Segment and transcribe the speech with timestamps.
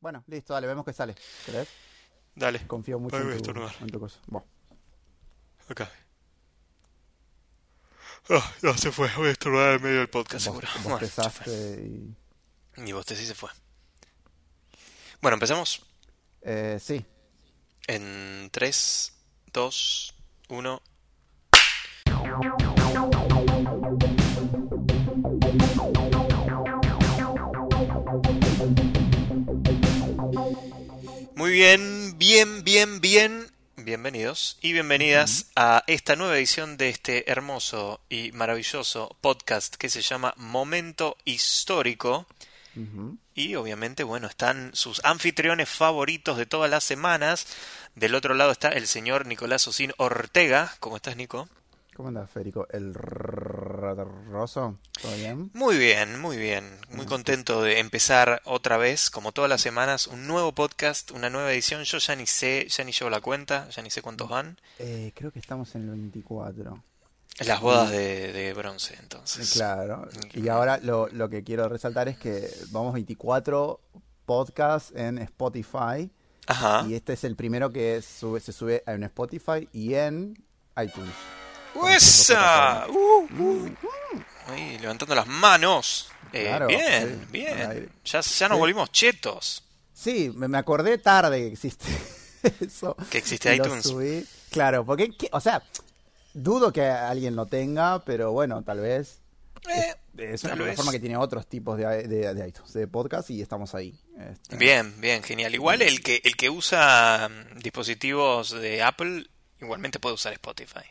[0.00, 1.14] Bueno, listo, dale, vemos que sale.
[1.44, 1.68] ¿Crees?
[2.34, 2.66] Dale.
[2.66, 3.50] Confío mucho en tu,
[3.80, 4.18] en tu cosa.
[4.26, 4.46] Bueno,
[5.68, 5.90] Acá.
[8.28, 9.08] Ah, no, se fue.
[9.16, 10.68] Voy a estornudar en medio del podcast, vos, seguro.
[10.74, 11.12] vos
[11.46, 12.16] Bueno,
[12.76, 12.88] y...
[12.88, 13.50] y vos te sí se fue.
[15.22, 15.86] Bueno, empezamos
[16.42, 17.04] Eh, sí.
[17.86, 19.12] en 3,
[19.52, 20.14] 2,
[20.48, 20.82] 1.
[31.56, 33.50] Bien, bien, bien, bien.
[33.78, 40.02] Bienvenidos y bienvenidas a esta nueva edición de este hermoso y maravilloso podcast que se
[40.02, 42.26] llama Momento Histórico.
[43.34, 47.46] Y obviamente, bueno, están sus anfitriones favoritos de todas las semanas.
[47.94, 50.76] Del otro lado está el señor Nicolás Osín Ortega.
[50.78, 51.48] ¿Cómo estás, Nico?
[51.96, 52.66] ¿Cómo andas, Federico?
[52.70, 54.76] ¿El roso?
[55.00, 55.50] ¿Todo bien?
[55.54, 56.78] Muy bien, muy bien.
[56.90, 61.50] Muy contento de empezar otra vez, como todas las semanas, un nuevo podcast, una nueva
[61.52, 61.84] edición.
[61.84, 64.58] Yo ya ni sé, ya ni llevo la cuenta, ya ni sé cuántos van.
[64.78, 66.82] Eh, creo que estamos en el 24.
[67.46, 69.50] Las bodas de, de bronce, Eh, entonces.
[69.52, 70.06] Claro.
[70.34, 73.80] Y ahora lo, lo que quiero resaltar es que vamos 24
[74.26, 76.10] podcasts en Spotify.
[76.46, 76.84] Ajá.
[76.86, 80.42] Y este es el primero que sube- se sube en Spotify y en
[80.76, 81.14] iTunes.
[81.82, 82.86] ¡Uesa!
[82.88, 83.74] Uh, uh.
[84.48, 86.08] Ahí, levantando las manos.
[86.32, 87.26] Eh, Claro, bien, sí.
[87.32, 87.90] bien.
[88.04, 88.60] Ya, ya nos Sí.
[88.60, 89.62] volvimos chetos.
[89.92, 91.86] Sí, me, acordé tarde que existe
[92.60, 92.96] eso.
[93.10, 93.84] Que existe Y lo iTunes.
[93.84, 94.26] subí.
[94.50, 95.62] Claro, porque, o sea,
[96.34, 99.20] dudo que alguien lo tenga, pero bueno, tal vez.
[99.68, 100.66] Eh, Es una Tal vez.
[100.68, 103.98] plataforma que tiene otros tipos de, de, de iTunes, de podcast, y estamos ahí.
[104.18, 105.54] Este, Bien, bien, genial.
[105.54, 109.26] Igual el que, el que usa mm, dispositivos de Apple
[109.60, 110.84] igualmente puede usar Spotify.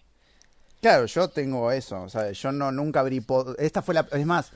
[0.85, 4.23] Claro, yo tengo eso, o sea, yo no nunca abrí pod- esta fue la es
[4.23, 4.51] más,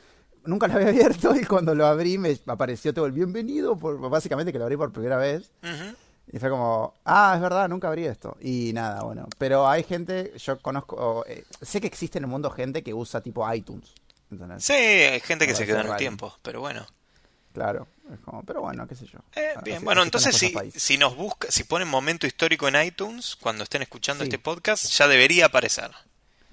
[0.46, 4.52] nunca la había abierto y cuando lo abrí me apareció todo el bienvenido por básicamente
[4.52, 5.50] que lo abrí por primera vez
[6.32, 8.38] y fue como, ah, es verdad, nunca abrí esto.
[8.42, 12.52] Y nada, bueno, pero hay gente, yo conozco eh, sé que existe en el mundo
[12.52, 13.92] gente que usa tipo iTunes.
[14.30, 14.64] ¿entendés?
[14.64, 16.86] Sí, hay gente que se queda en el tiempo, pero bueno.
[17.52, 19.18] Claro, es como, pero bueno, qué sé yo.
[19.36, 22.80] Eh, Así- bien, bueno, así entonces si, si nos busca, si ponen momento histórico en
[22.86, 24.28] iTunes, cuando estén escuchando Sí.
[24.30, 25.90] este podcast, ya debería aparecer.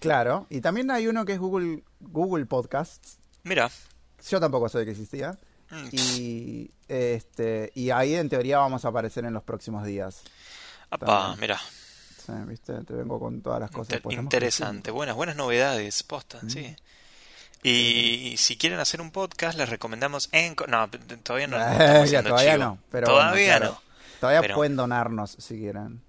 [0.06, 3.18] Claro, y también hay uno que es Google Google Podcasts.
[3.42, 3.70] Mira,
[4.28, 5.38] Yo tampoco sabía que existía.
[5.70, 5.88] Mm.
[5.92, 10.22] Y este y ahí en teoría vamos a aparecer en los próximos días.
[10.90, 12.72] apa, mira, Sí, ¿viste?
[12.84, 13.90] Te vengo con todas las cosas.
[13.94, 16.74] Inter- pues, interesante, buenas, buenas novedades, posta, sí.
[17.62, 20.54] Y si quieren hacer un podcast, les recomendamos en...
[20.68, 20.88] No,
[21.22, 21.56] todavía no.
[21.58, 22.64] Eh, todavía chivo.
[22.64, 22.78] no.
[22.90, 23.72] Pero todavía bueno, claro.
[23.72, 23.82] no.
[24.20, 26.02] Todavía Pero- pueden donarnos si quieren.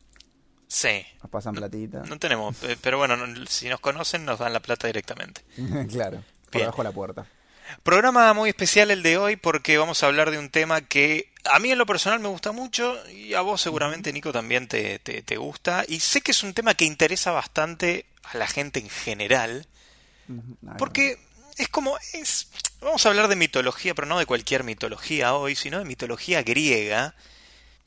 [0.67, 2.03] Sí, Nos pasan platita.
[2.03, 5.41] no tenemos, eh, pero bueno, no- si nos conocen nos dan la plata directamente.
[5.89, 6.17] claro.
[6.45, 6.63] Por Bien.
[6.63, 7.25] debajo de la puerta.
[7.83, 11.59] Programa muy especial el de hoy porque vamos a hablar de un tema que a
[11.59, 15.21] mí en lo personal me gusta mucho y a vos seguramente Nico también te, te,
[15.21, 18.89] te gusta y sé que es un tema que interesa bastante a la gente en
[18.89, 19.67] general
[20.77, 21.17] porque
[21.57, 22.47] es como es
[22.81, 27.15] vamos a hablar de mitología pero no de cualquier mitología hoy sino de mitología griega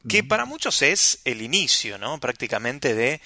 [0.09, 3.21] que para muchos es el inicio no prácticamente de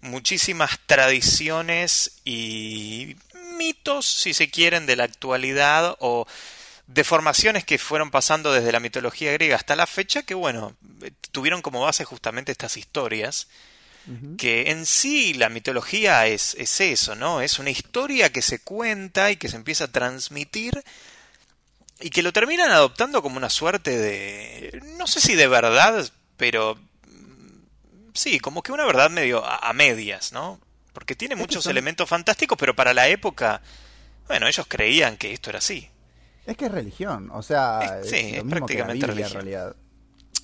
[0.00, 3.16] muchísimas tradiciones y
[3.56, 6.26] mitos si se quieren de la actualidad o
[6.86, 10.74] deformaciones que fueron pasando desde la mitología griega hasta la fecha que bueno
[11.32, 13.48] tuvieron como base justamente estas historias
[14.38, 17.40] que en sí la mitología es, es eso, ¿no?
[17.40, 20.80] Es una historia que se cuenta y que se empieza a transmitir
[21.98, 26.76] y que lo terminan adoptando como una suerte de, no sé si de verdad, pero
[27.08, 30.60] mm, sí, como que una verdad medio a, a medias, ¿no?
[30.92, 33.60] Porque tiene muchos son- elementos fantásticos, pero para la época,
[34.28, 35.88] bueno, ellos creían que esto era así.
[36.46, 37.28] Es que es religión.
[37.32, 39.40] O sea, Es- sí, es es lo mismo que la prácticamente Biblia, religión.
[39.40, 39.76] en realidad.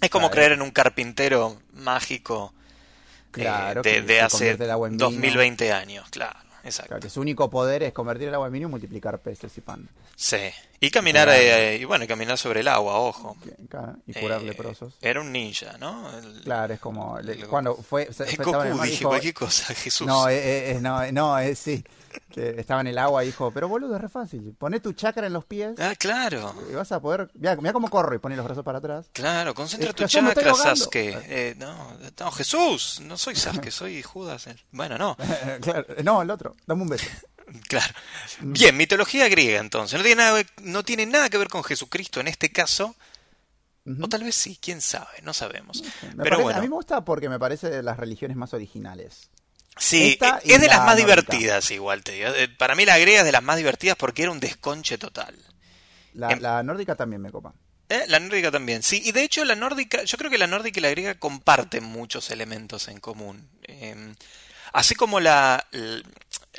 [0.00, 0.34] Es como Claro.
[0.34, 4.88] creer en un carpintero mágico eh, Claro, de, que- de que hace convierte el agua
[4.88, 5.04] en vino.
[5.06, 6.88] 2020 años, claro, exacto.
[6.88, 9.60] Claro, que su único poder es convertir el agua en vino y multiplicar peces y
[9.62, 9.88] pan.
[10.16, 10.38] Sí.
[10.80, 11.40] Y caminar, Claro.
[11.40, 13.36] eh, y bueno, y caminar sobre el agua, ojo.
[13.68, 14.94] Claro, Y curar Eh, leprosos.
[15.00, 16.10] Era un ninja, ¿no?
[16.18, 17.18] El- Claro, es como.
[17.18, 18.12] el- cuando fue.
[18.12, 20.06] se- fue- en mar, dije dijo- cualquier cosa, Jesús.
[20.08, 21.84] No, eh, eh, eh, no, eh, no, eh, sí.
[22.30, 24.54] Que estaba en el agua y dijo, pero boludo, es re fácil.
[24.58, 26.54] Poné tu chakra en los pies Ah, claro.
[26.70, 27.30] y vas a poder.
[27.34, 29.06] Mira, mira cómo corro y pone los brazos para atrás.
[29.12, 30.52] Claro, concentra tu chakra.
[30.54, 31.16] Sasuke.
[31.28, 34.46] Eh, no, no, Jesús, no soy Sasuke, soy Judas.
[34.72, 35.16] Bueno, no,
[35.62, 37.06] claro, no, el otro, dame un beso.
[37.68, 37.94] claro.
[38.40, 39.98] Bien, mitología griega entonces.
[39.98, 42.94] No tiene nada, no tiene nada que ver con Jesucristo en este caso.
[44.00, 45.82] O tal vez sí, quién sabe, no sabemos.
[45.82, 46.58] Me Pero parece- bueno.
[46.58, 49.28] A mí me gusta porque me parece de las religiones más originales.
[49.76, 51.06] Sí, es de las la más nórdica.
[51.06, 52.28] divertidas igual, te digo.
[52.28, 55.34] Eh, Para mí la griega es de las más divertidas porque era un desconche total.
[56.14, 57.54] La, Em- la nórdica también me copa.
[57.88, 59.02] Eh, La nórdica también, sí.
[59.04, 62.30] Y de hecho la nórdica, yo creo que la nórdica y la griega comparten muchos
[62.30, 63.48] elementos en común.
[63.64, 64.14] Eh,
[64.74, 65.66] así como la,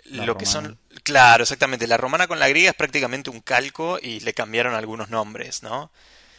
[0.05, 1.87] lo que son, claro, exactamente.
[1.87, 5.91] La romana con la griega es prácticamente un calco y le cambiaron algunos nombres, ¿no?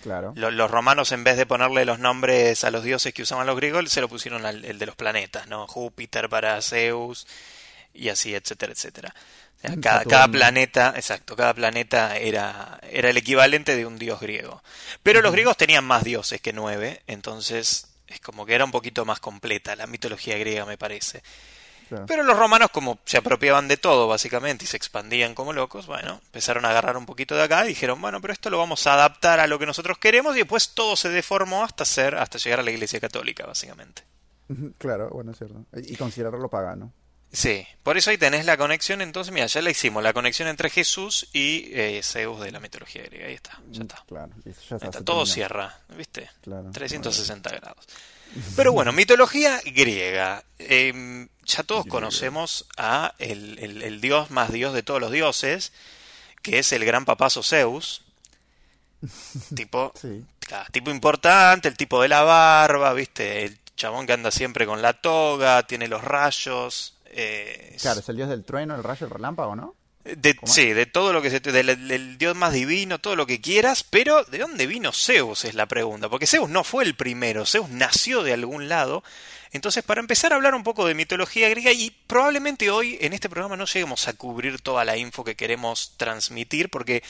[0.03, 0.33] Claro.
[0.37, 3.57] Lo- Los romanos, en vez de ponerle los nombres a los dioses que usaban los
[3.57, 5.67] griegos, se lo pusieron al el de los planetas, ¿no?
[5.67, 7.27] Júpiter para Zeus
[7.95, 9.15] y así, etcétera, etcétera.
[9.59, 14.63] O sea, cada, planeta, exacto, cada planeta era, era el equivalente de un dios griego.
[15.03, 19.05] Pero los griegos tenían más dioses que nueve, entonces es como que era un poquito
[19.07, 21.23] más completa la mitología griega, me parece.
[21.89, 22.07] Claro.
[22.07, 26.21] Pero los romanos, como se apropiaban de todo, básicamente, y se expandían como locos, bueno,
[26.27, 28.95] empezaron a agarrar un poquito de acá y dijeron, bueno, pero esto lo vamos a
[28.95, 32.61] adaptar a lo que nosotros queremos, y después todo se deformó hasta ser, hasta llegar
[32.61, 34.03] a la iglesia católica, básicamente.
[34.79, 35.65] Claro, bueno, es cierto.
[35.77, 36.93] Y considerarlo pagano.
[37.35, 40.71] Sí, por eso ahí tenés la conexión, entonces, mira, ya la hicimos, la conexión entre
[40.71, 44.05] Jesús y eh, Zeus de la mitología griega, ahí está, ya está.
[44.07, 45.27] Claro, ya está, todo terminó.
[45.27, 46.31] cierra, ¿viste?
[46.43, 46.71] Claro.
[46.71, 47.87] 360 grados.
[48.57, 50.45] Pero bueno, mitología griega.
[50.59, 55.73] Eh, ya todos conocemos a el, el- el dios más dios de todos los dioses,
[56.43, 58.03] que es el gran papazo Zeus.
[59.55, 60.25] Tipo, Sí.
[60.73, 63.45] tipo importante, el tipo de la barba, ¿viste?
[63.45, 66.97] El chabón que anda siempre con la toga, tiene los rayos.
[67.07, 69.75] eh, Claro, es el dios del trueno, el rayo, el relámpago, ¿no?
[70.05, 73.41] De, sí, de todo lo que se del, del dios más divino, todo lo que
[73.41, 75.45] quieras, pero ¿de dónde vino Zeus?
[75.45, 79.03] Es la pregunta, porque Zeus no fue el primero, Zeus nació de algún lado.
[79.53, 83.29] Entonces, para empezar a hablar un poco de mitología griega, y probablemente hoy en este
[83.29, 87.03] programa no lleguemos a cubrir toda la info que queremos transmitir, porque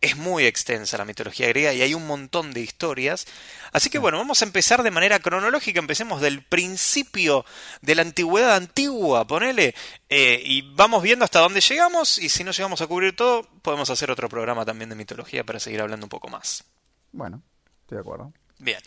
[0.00, 3.26] es muy extensa la mitología griega y hay un montón de historias.
[3.72, 7.44] Así que bueno, vamos a empezar de manera cronológica, empecemos del principio
[7.82, 9.74] de la antigüedad antigua, ponele,
[10.08, 13.90] eh, y vamos viendo hasta dónde llegamos, y si no llegamos a cubrir todo, podemos
[13.90, 16.64] hacer otro programa también de mitología para seguir hablando un poco más.
[17.12, 17.42] Bueno,
[17.82, 18.32] estoy de acuerdo.
[18.60, 18.80] Bien,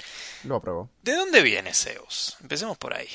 [0.43, 0.89] Lo apruebo.
[1.01, 2.35] ¿de dónde viene Zeus?
[2.41, 3.07] Empecemos por ahí.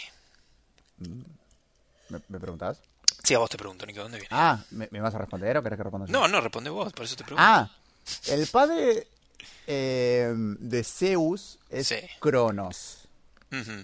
[2.09, 2.79] ¿Me, me preguntás?
[3.23, 4.29] Sí, a vos te pregunto, Nico, ¿dónde viene?
[4.31, 6.13] Ah, ¿me, me vas a responder o querés que responda yo?
[6.13, 7.43] No, no, responde vos, por eso te pregunto.
[7.45, 7.69] Ah,
[8.29, 9.07] el padre
[9.67, 11.97] eh, de Zeus es Sí.
[12.21, 13.03] Cronos.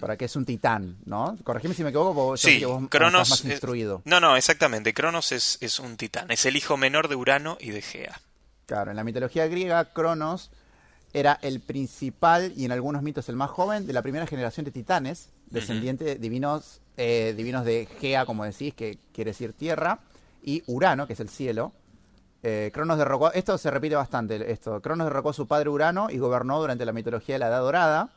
[0.00, 1.38] Para que es un titán, ¿no?
[1.44, 3.22] Corregime si me equivoco, porque Sí, vos Cronos.
[3.22, 4.02] estás más eh, instruido.
[4.04, 4.92] no, no, exactamente.
[4.92, 6.30] Cronos es, es un titán.
[6.30, 8.20] Es el hijo menor de Urano y de Gea.
[8.66, 10.50] Claro, en la mitología griega, Cronos
[11.14, 14.72] era el principal y en algunos mitos el más joven de la primera generación de
[14.72, 20.00] titanes, descendiente de divinos, eh, divinos de Gea, como decís, que quiere decir tierra,
[20.42, 21.72] y Urano, que es el cielo.
[22.42, 26.18] Eh, Cronos derrocó, esto se repite bastante, esto, Cronos derrocó a su padre Urano y
[26.18, 28.10] gobernó durante la mitología de la Edad Dorada,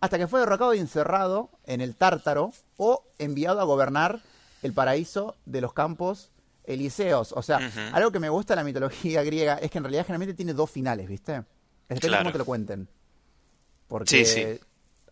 [0.00, 4.20] hasta que fue derrocado y encerrado en el Tártaro o enviado a gobernar
[4.62, 6.30] el paraíso de los campos
[6.64, 7.32] elíseos.
[7.32, 7.58] O sea,
[7.92, 10.70] algo que me gusta de la mitología griega es que en realidad generalmente tiene dos
[10.70, 11.42] finales, ¿viste?
[11.88, 12.24] De Claro.
[12.24, 12.88] cómo te lo cuenten.
[13.88, 14.60] Porque Sí, sí.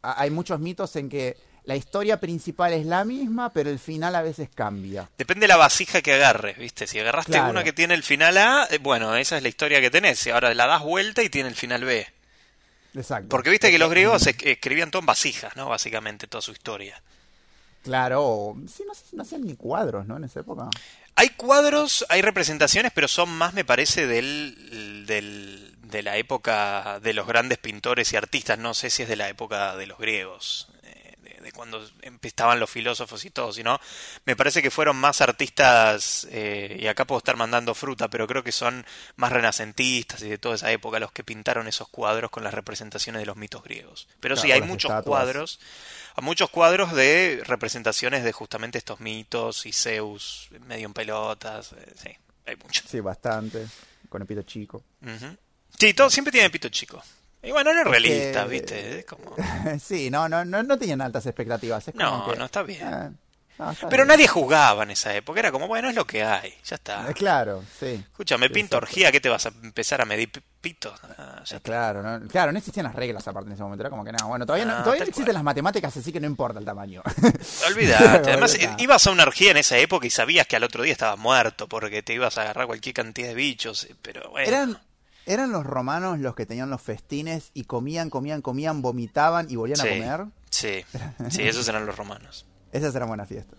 [0.02, 4.14] ha- hay muchos mitos en que la historia principal es la misma, pero el final
[4.14, 5.08] a veces cambia.
[5.16, 6.86] Depende de la vasija que agarres, ¿viste?
[6.86, 7.50] Si agarraste Claro.
[7.50, 10.18] una que tiene el final A, eh, bueno, esa es la historia que tenés.
[10.18, 12.06] Si ahora la das vuelta y tiene el final B.
[12.94, 13.28] Exacto.
[13.30, 15.68] Porque viste que los griegos es- escribían todo en vasijas, ¿no?
[15.68, 17.00] Básicamente, toda su historia.
[17.82, 20.16] Claro, sí, no, no hacían ni cuadros, ¿no?
[20.16, 20.68] En esa época.
[21.16, 27.12] Hay cuadros, hay representaciones, pero son más, me parece, del, del, de la época de
[27.12, 28.58] los grandes pintores y artistas.
[28.58, 30.68] No sé si es de la época de los griegos,
[31.44, 31.86] de, cuando
[32.22, 33.78] estaban los filósofos y todo, sino
[34.24, 38.42] me parece que fueron más artistas, eh, y acá puedo estar mandando fruta, pero creo
[38.42, 38.84] que son
[39.16, 43.20] más renacentistas y de toda esa época los que pintaron esos cuadros con las representaciones
[43.20, 44.08] de los mitos griegos.
[44.20, 45.04] Pero sí, hay muchos estatuas.
[45.04, 45.60] cuadros
[46.16, 51.72] a muchos cuadros de representaciones de justamente estos mitos y Zeus medio en pelotas.
[51.72, 52.10] eh, sí,
[52.46, 52.82] hay mucho.
[52.86, 53.66] Sí, bastante.
[54.08, 54.84] Con el pito chico.
[55.78, 57.02] Sí, todo siempre tiene pito chico.
[57.44, 59.00] Y bueno, no es realista, ¿viste?
[59.00, 59.34] Es como...
[59.82, 61.86] sí, no, no, no, no tenían altas expectativas.
[61.88, 62.82] Es No, que, no está bien.
[62.86, 63.10] eh,
[63.58, 64.08] no, está Pero bien.
[64.08, 67.08] nadie jugaba en esa época, era como, bueno, es lo que hay, ya está.
[67.10, 68.02] Eh, Claro, sí.
[68.10, 70.98] Escúchame, Sí, pinto orgía, ¿qué te vas a empezar a medir pi- pitos?
[71.18, 71.60] Ah, Eh.
[71.62, 73.82] Claro, no, claro, no existían las reglas aparte en ese momento.
[73.82, 75.34] Era como que no, bueno, todavía no, Ah, todavía existen cual.
[75.34, 77.02] las matemáticas, así que no importa el tamaño.
[77.68, 78.30] Olvídate.
[78.32, 81.18] Además, ibas a una orgía en esa época y sabías que al otro día estabas
[81.18, 83.86] muerto porque te ibas a agarrar cualquier cantidad de bichos.
[84.02, 84.48] Pero bueno.
[84.48, 84.78] Eran,
[85.26, 89.80] eran los romanos los que tenían los festines y comían, comían, comían, vomitaban y volvían
[89.80, 90.26] a comer.
[90.50, 90.84] Sí,
[91.30, 92.46] sí, esos eran los romanos.
[92.72, 93.58] Esas eran buenas fiestas.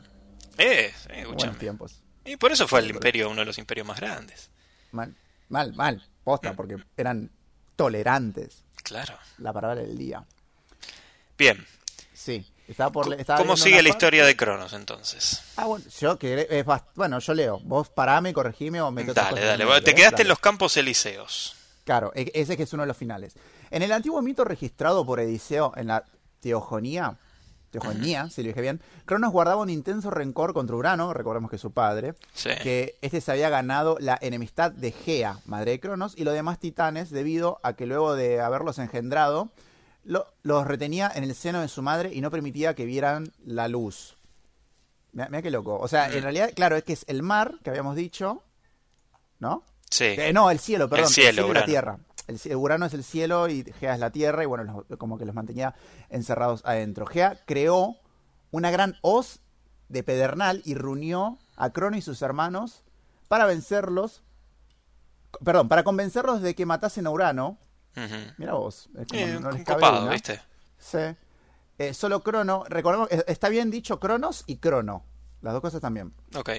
[0.57, 2.01] Eh, eh, Buenos tiempos.
[2.25, 4.49] Y por eso fue el imperio, uno de los imperios más grandes.
[4.91, 5.15] Mal,
[5.49, 6.05] mal, mal.
[6.23, 6.55] Posta, Mm.
[6.55, 7.29] porque eran
[7.75, 8.63] tolerantes.
[8.83, 9.17] Claro.
[9.37, 10.25] La palabra del día.
[11.37, 11.65] Bien.
[12.13, 12.45] Sí.
[12.67, 15.41] Estaba por, le- estaba ¿Cómo sigue la parte- historia de Cronos entonces?
[15.55, 17.59] Ah, bueno, yo que es bast- bueno, yo leo.
[17.63, 19.63] Vos parame, corregime o otras Dale, dale.
[19.63, 19.95] en Bueno, Te ¿eh?
[19.95, 20.23] quedaste Dale.
[20.23, 21.55] en los campos elíseos.
[21.83, 23.35] Claro, e- ese que es uno de los finales.
[23.69, 26.03] En el antiguo mito registrado por Ediseo en la
[26.39, 27.17] Teogonía,
[27.71, 31.61] Teogonía, si lo dije bien, Cronos guardaba un intenso rencor contra Urano, recordemos que es
[31.61, 32.49] su padre, Sí.
[32.63, 36.57] que este se había ganado la enemistad de Gea, madre de Cronos, y los demás
[36.59, 39.49] titanes, debido a que luego de haberlos engendrado,
[40.05, 43.67] lo- los retenía en el seno de su madre y no permitía que vieran la
[43.67, 44.15] luz.
[45.11, 45.77] Mira qué loco.
[45.79, 48.43] O sea, en realidad, claro, es que es el mar, que habíamos dicho,
[49.39, 49.63] ¿no?
[49.89, 50.03] Sí.
[50.05, 51.07] Eh, no, el cielo, perdón.
[51.07, 51.65] El cielo, y la Urano.
[51.65, 51.97] tierra.
[52.27, 55.25] El, Urano es el cielo y Gea es la tierra y bueno, los- como que
[55.25, 55.75] los mantenía
[56.09, 57.05] encerrados adentro.
[57.05, 57.95] Gea creó
[58.51, 59.39] una gran hoz
[59.89, 62.81] de pedernal y reunió a Crono y sus hermanos
[63.29, 64.21] para vencerlos,
[65.43, 67.57] perdón, para convencerlos de que matasen a Urano.
[68.37, 70.09] Mira vos, es como Eh, no copado.
[70.09, 70.41] ¿viste?
[70.77, 70.97] Sí.
[71.77, 75.03] Eh, solo Crono, recordemos, eh, está bien dicho Cronos y Crono.
[75.41, 76.49] Las dos cosas también Ok.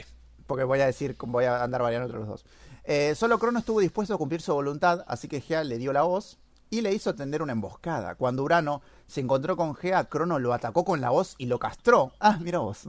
[0.46, 2.44] porque voy a decir, voy a andar variando entre los dos.
[2.84, 6.02] Eh, solo Crono estuvo dispuesto a cumplir su voluntad, así que Gea le dio la
[6.02, 6.38] voz
[6.70, 8.14] y le hizo tender una emboscada.
[8.14, 12.12] Cuando Urano se encontró con Gea, Crono lo atacó con la voz y lo castró.
[12.20, 12.82] Ah, mira vos.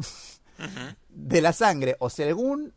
[1.10, 2.74] De la sangre, o según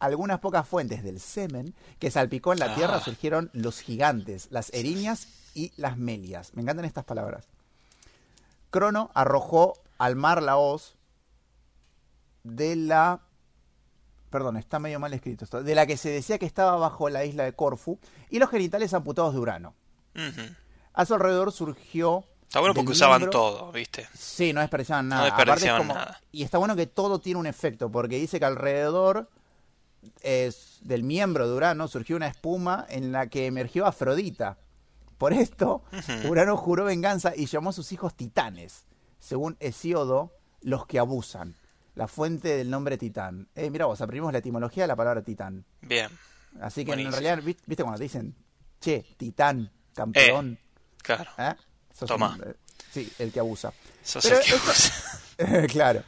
[0.00, 2.74] algunas pocas fuentes del semen que salpicó en la Ah.
[2.74, 6.52] tierra, surgieron los gigantes, las eriñas y las melias.
[6.54, 7.46] Me encantan estas palabras.
[8.70, 10.94] Crono arrojó al mar la hoz
[12.44, 13.20] de la
[14.30, 17.24] perdón, está medio mal escrito esto, de la que se decía que estaba bajo la
[17.24, 19.74] isla de Corfu, y los genitales amputados de Urano.
[20.92, 22.24] A su alrededor surgió...
[22.42, 24.06] Está bueno porque usaban miembro- todo, ¿viste?
[24.14, 25.22] Sí, no desperdiciaban nada.
[25.22, 26.20] No desperdiciaban como- nada.
[26.30, 29.30] Y está bueno que todo tiene un efecto, porque dice que alrededor
[30.20, 34.58] es, del miembro de Urano surgió una espuma en la que emergió Afrodita.
[35.18, 35.82] Por esto.
[36.28, 38.84] Urano juró venganza y llamó a sus hijos titanes,
[39.18, 41.56] según Hesíodo, los que abusan.
[41.96, 43.48] La fuente del nombre titán.
[43.56, 45.64] Eh, mira vos, aprendimos la etimología de la palabra titán.
[45.80, 46.08] Bien.
[46.60, 47.16] Así que Buenísimo.
[47.16, 48.34] en realidad, ¿viste viste cuando te dicen,
[48.80, 50.56] che, titán, campeón?
[51.02, 51.30] Claro.
[51.38, 51.54] ¿eh?
[52.06, 52.36] Toma.
[52.36, 52.54] un- eh,
[52.92, 53.72] sí, el que abusa.
[54.04, 55.66] Sos Pero el que esto- usa.
[55.68, 56.04] claro.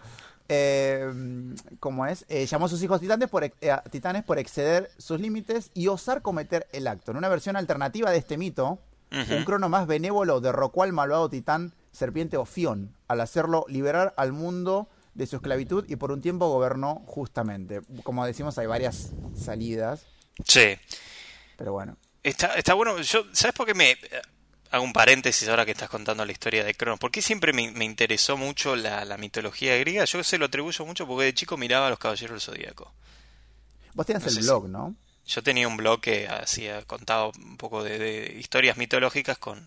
[0.52, 1.09] Eh,
[1.78, 2.25] ¿Cómo es?
[2.28, 3.52] Eh, llamó a sus hijos titanes por, eh,
[3.90, 7.12] titanes por exceder sus límites y osar cometer el acto.
[7.12, 8.80] En una versión alternativa de este mito,
[9.12, 14.88] un crono más benévolo derrocó al malvado titán serpiente Ofión, al hacerlo liberar al mundo
[15.14, 17.80] de su esclavitud y por un tiempo gobernó justamente.
[18.02, 20.04] Como decimos, hay varias salidas,
[20.45, 20.76] Sí.
[21.57, 21.97] pero bueno.
[22.23, 22.99] Está, está bueno.
[23.00, 23.97] Yo, ¿Sabes por qué me...
[24.71, 27.00] Hago un paréntesis ahora que estás contando la historia de Cronos.
[27.00, 30.05] ¿Por qué siempre me, me interesó mucho la, la mitología griega?
[30.05, 32.93] Yo se lo atribuyo mucho porque de chico miraba a los Caballeros del Zodíaco.
[33.95, 34.95] Vos tenías No el blog, ¿no?
[35.27, 39.65] Yo tenía un blog que hacía, contaba un poco de, de historias mitológicas con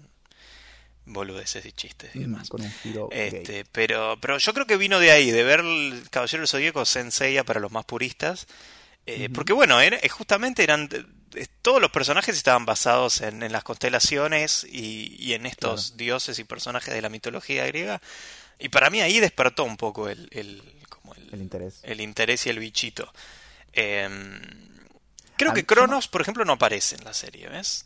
[1.06, 2.48] boludeces y chistes y demás.
[2.48, 3.28] Mm, Con un giro gay.
[3.28, 6.86] Este, pero, pero yo creo que vino de ahí, de ver el Caballero del Zodíaco
[6.86, 8.48] Senseiya para los más puristas.
[9.06, 10.88] Eh, Porque bueno, era, eh, justamente eran
[11.62, 16.44] todos los personajes estaban basados en, en las constelaciones y, y en estos dioses y
[16.44, 18.02] personajes de la mitología griega.
[18.60, 21.80] Y para mí ahí despertó un poco el, el, como el, El interés.
[21.84, 23.12] el interés y el bichito.
[23.74, 24.08] Eh,
[25.38, 27.86] creo A que Cronos, por ejemplo, no aparece en la serie, ¿ves?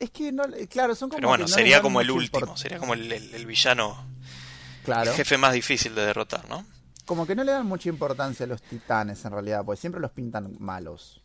[0.00, 1.18] Es que no, claro, son como.
[1.18, 4.06] Pero bueno, que no sería le dan como el último, sería como el villano,
[4.84, 5.10] Claro.
[5.10, 6.64] el jefe más difícil de derrotar, ¿no?
[7.04, 10.10] Como que no le dan mucha importancia a los titanes en realidad, porque siempre los
[10.12, 11.20] pintan malos.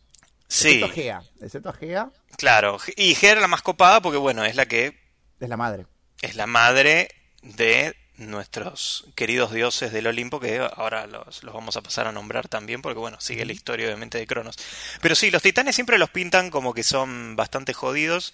[0.54, 1.22] Sí, Excepto Gea.
[1.40, 2.78] Excepto Gea, claro.
[2.96, 4.98] Y Gea era la más copada porque, bueno, es la que
[5.40, 5.86] es la madre.
[6.22, 7.08] es la madre
[7.42, 12.46] de nuestros queridos dioses del Olimpo, que ahora los, los vamos a pasar a nombrar
[12.48, 14.56] también, porque bueno, sigue la historia obviamente de Cronos.
[15.00, 18.32] Pero sí, los titanes siempre los pintan como que son bastante jodidos.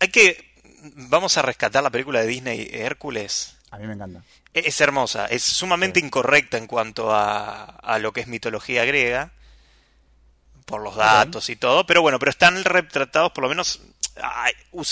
[0.00, 0.50] Hay que...
[0.82, 3.56] Vamos a rescatar la película de Disney Hércules.
[3.70, 4.22] A mí me encanta.
[4.54, 6.06] E- Es hermosa, es sumamente Sí.
[6.06, 9.32] incorrecta en cuanto a, a lo que es mitología griega,
[10.70, 13.80] por los datos y todo, pero bueno, pero están retratados, por lo menos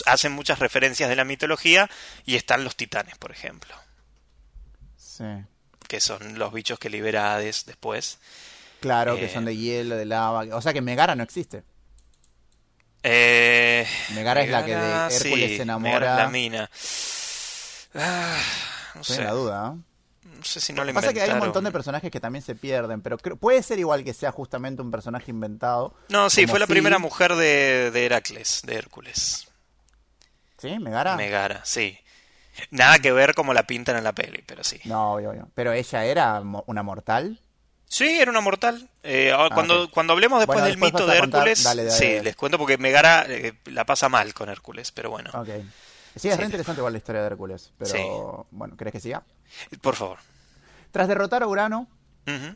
[0.07, 1.89] hacen muchas referencias de la mitología
[2.27, 3.75] y están los titanes, por ejemplo,
[4.97, 5.25] Sí.
[5.89, 8.19] que son los bichos que libera Hades después.
[8.81, 9.21] Claro, Eh.
[9.21, 10.45] que son de hielo, de lava.
[10.53, 11.63] O sea que Megara no existe.
[13.03, 16.13] Eh, Megara es la que de Hércules sí, se Megara enamora.
[16.13, 16.71] es la mina.
[17.95, 18.37] Ah,
[18.95, 19.75] no Estoy sé, en la duda.
[19.77, 19.81] ¿eh?
[20.39, 22.55] No sé si no le Pasa que hay un montón de personajes que también se
[22.55, 25.95] pierden, pero creo- puede ser igual que sea justamente un personaje inventado.
[26.09, 29.49] No, sí, fue la si- primera mujer de, de Heracles, de Hércules.
[30.59, 30.79] ¿Sí?
[30.79, 31.17] ¿Megara?
[31.17, 31.99] Megara, sí.
[32.71, 34.81] Nada que ver como la pintan en la peli, pero sí.
[34.85, 35.49] No, obvio, obvio.
[35.55, 37.39] Pero ella era una mortal.
[37.87, 38.89] Sí, era una mortal.
[39.03, 41.97] Eh, ahora, Ah, cuando, cuando hablemos después Bueno, del después mito de Hércules, dale, dale,
[41.97, 42.23] sí, dale.
[42.25, 45.49] les cuento porque Megara eh, la pasa mal con Hércules, pero bueno, Ok.
[46.19, 46.41] Sí, es Sí.
[46.41, 47.73] re interesante igual la historia de Hércules.
[47.79, 48.47] Pero, Sí.
[48.51, 49.25] bueno, ¿querés que siga?
[49.81, 50.19] por favor.
[50.91, 51.89] Tras derrotar a Urano.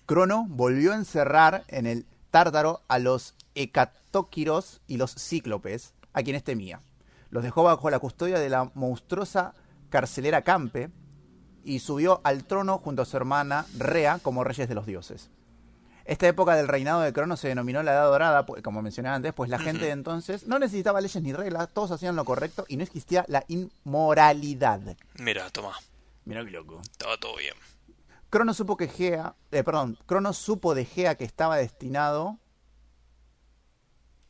[0.05, 6.45] Crono volvió a encerrar en el Tártaro a los Hecatóquiros y los Cíclopes, a quienes
[6.45, 6.81] temía.
[7.31, 9.55] los dejó bajo la custodia de la monstruosa
[9.89, 10.91] carcelera Campe
[11.65, 15.31] y subió al trono junto a su hermana Rea como reyes de los dioses.
[16.05, 19.33] Esta época del reinado de Cronos se denominó la Edad Dorada, pues, como mencioné antes,
[19.33, 22.77] pues la gente de entonces no necesitaba leyes ni reglas, todos hacían lo correcto y
[22.77, 24.81] no existía la inmoralidad.
[25.19, 25.75] Mira, toma.
[26.25, 26.81] Mira qué loco.
[26.83, 27.55] Estaba todo bien.
[28.31, 32.39] Cronos supo que Gea, eh, perdón, Cronos supo de Gea que estaba destinado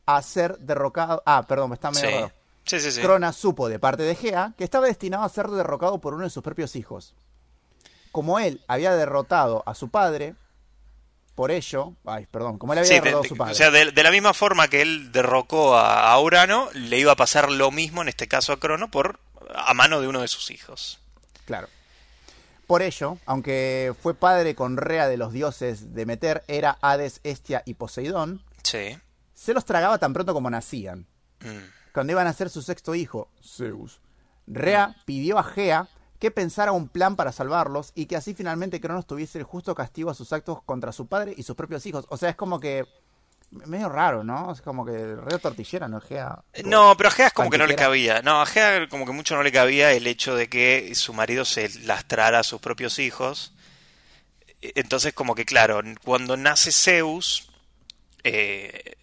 [0.05, 1.23] a ser derrocado.
[1.25, 2.15] Ah, perdón, está medio Sí.
[2.15, 2.31] raro.
[2.65, 3.01] Sí, sí, sí.
[3.01, 6.29] Cronos supo de parte de Gea que estaba destinado a ser derrocado por uno de
[6.29, 7.15] sus propios hijos.
[8.11, 10.35] Como él había derrotado a su padre,
[11.35, 13.51] por ello, ay, perdón, como él había Sí, de- derrotado de- a su padre.
[13.51, 17.11] o sea, de, de la misma forma que él derrocó a, a Urano, le iba
[17.11, 19.19] a pasar lo mismo, en este caso a Crono, por
[19.55, 20.99] a mano de uno de sus hijos.
[21.45, 21.67] Claro.
[22.67, 27.61] Por ello, aunque fue padre con Rea de los dioses de Meter, era Hades, Estia
[27.65, 28.97] y Poseidón, Sí.
[29.33, 31.05] se los tragaba tan pronto como nacían.
[31.41, 31.57] Mm.
[31.93, 33.99] Cuando iban a ser su sexto hijo, Zeus,
[34.47, 35.87] Rea pidió a Gea
[36.23, 40.09] que pensara un plan para salvarlos y que así finalmente Cronos tuviese el justo castigo
[40.09, 42.05] a sus actos contra su padre y sus propios hijos.
[42.07, 42.85] O sea, es como que
[43.51, 44.53] medio raro, ¿no?
[44.53, 45.99] Es como que re tortillera, ¿no?
[45.99, 46.41] Gea.
[46.63, 48.21] No, pero a Gea es como que no le cabía.
[48.21, 51.43] No, a Gea como que mucho no le cabía el hecho de que su marido
[51.43, 53.51] se lastrara a sus propios hijos.
[54.61, 57.51] Entonces, como que claro, cuando nace Zeus,
[58.23, 58.95] eh,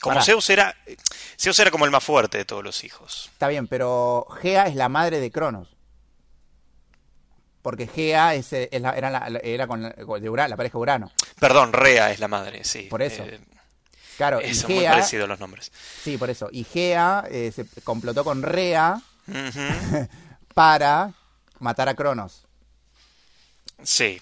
[0.00, 0.24] como Pará.
[0.24, 0.74] Zeus era,
[1.40, 3.30] Zeus era como el más fuerte de todos los hijos.
[3.32, 5.73] Está bien, pero Gea es la madre de Cronos.
[7.64, 10.82] Porque Gea es, eh, es la- era, la, era con, de Urano, la pareja de
[10.82, 11.10] Urano.
[11.40, 12.82] Perdón, Rea es la madre, sí.
[12.90, 13.22] Por eso.
[13.24, 13.40] Eh,
[14.18, 15.72] Claro, son muy Gea, parecidos los nombres.
[16.02, 16.48] sí, por eso.
[16.52, 19.00] Y Gea eh, se complotó con Rea
[20.54, 21.14] para
[21.58, 22.46] matar a Cronos.
[23.82, 24.20] Sí,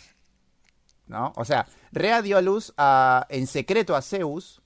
[1.09, 1.33] ¿no?
[1.37, 4.62] O sea, Rea dio a luz a- en secreto a Zeus.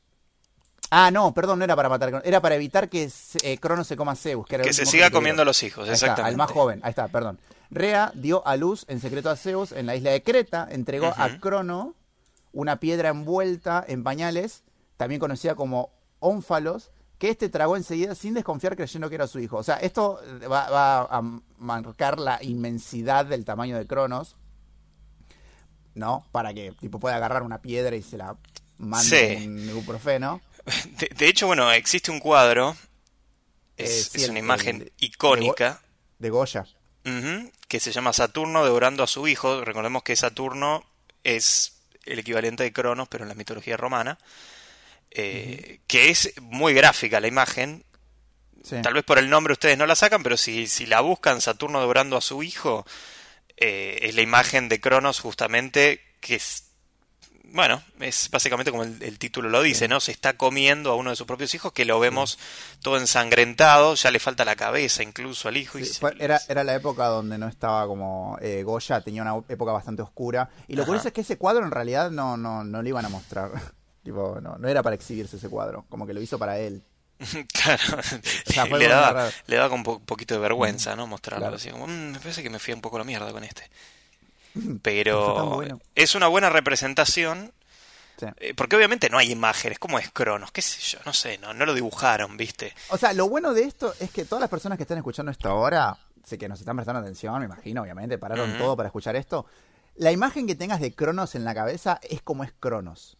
[0.90, 3.10] Ah, no, perdón, no era para matar a Cronos, era para evitar que
[3.42, 4.46] eh, Cronos se coma a Zeus.
[4.46, 5.46] Que, era que se siga que comiendo tuvo.
[5.46, 6.30] los hijos, Ahí está, exactamente.
[6.32, 7.38] al más joven, ahí está, perdón.
[7.70, 11.38] Rea dio a luz en secreto a Zeus en la isla de Creta, entregó a.
[11.40, 11.94] Crono
[12.52, 14.62] una piedra envuelta en pañales,
[14.96, 19.56] también conocida como ónfalos, que este tragó enseguida sin desconfiar creyendo que era su hijo.
[19.56, 21.22] O sea, esto va, va a
[21.58, 24.36] marcar la inmensidad del tamaño de Cronos,
[25.94, 26.24] ¿no?
[26.32, 28.36] Para que tipo pueda agarrar una piedra y se la
[28.78, 29.46] mande Sí.
[29.46, 30.40] un ibuprofeno.
[30.98, 32.76] De, de hecho, bueno, existe un cuadro,
[33.76, 35.80] es, Eh, sí, es el- una imagen el- de- icónica,
[36.18, 36.64] De Goya.
[37.68, 39.64] que se llama Saturno devorando a su hijo.
[39.64, 40.84] Recordemos que Saturno
[41.24, 44.18] es el equivalente de Cronos, pero en la mitología romana,
[45.10, 47.84] eh, que es muy gráfica la imagen.
[48.64, 48.76] Sí.
[48.82, 51.78] Tal vez por el nombre ustedes no la sacan, pero si, si la buscan, Saturno
[51.80, 52.84] devorando a su hijo,
[53.56, 56.64] eh, es la imagen de Cronos justamente que es...
[57.56, 59.98] Bueno, es básicamente como el, el título lo dice, ¿no?
[59.98, 62.38] Se está comiendo a uno de sus propios hijos, que lo vemos
[62.82, 65.78] todo ensangrentado, ya le falta la cabeza incluso al hijo.
[65.78, 69.72] y se- era, era la época donde no estaba como eh, Goya, tenía una época
[69.72, 70.50] bastante oscura.
[70.68, 70.86] Y lo Ajá.
[70.88, 73.50] curioso es que ese cuadro en realidad no, no, no lo iban a mostrar.
[74.04, 76.82] tipo, no, no era para exhibirse ese cuadro, como que lo hizo para él.
[77.54, 78.02] Claro,
[78.44, 81.06] sea, le, daba, le con un po- poquito de vergüenza, ¿no?
[81.06, 81.56] Mostrarlo Claro.
[81.56, 83.62] así, como, "Mm, me parece que me fui un poco a la mierda con este.
[84.82, 85.80] Pero bueno.
[85.94, 87.52] es una buena representación,
[88.18, 88.26] Sí.
[88.38, 90.50] eh, porque obviamente no hay imágenes, como es Cronos?
[90.50, 90.98] ¿Qué sé yo?
[91.04, 92.72] No sé, no, no lo dibujaron, ¿viste?
[92.88, 95.50] O sea, lo bueno de esto es que todas las personas que están escuchando esto
[95.50, 99.44] ahora, sé que nos están prestando atención, me imagino, obviamente, pararon todo para escuchar esto.
[99.96, 103.18] La imagen que tengas de Cronos en la cabeza es como es Cronos.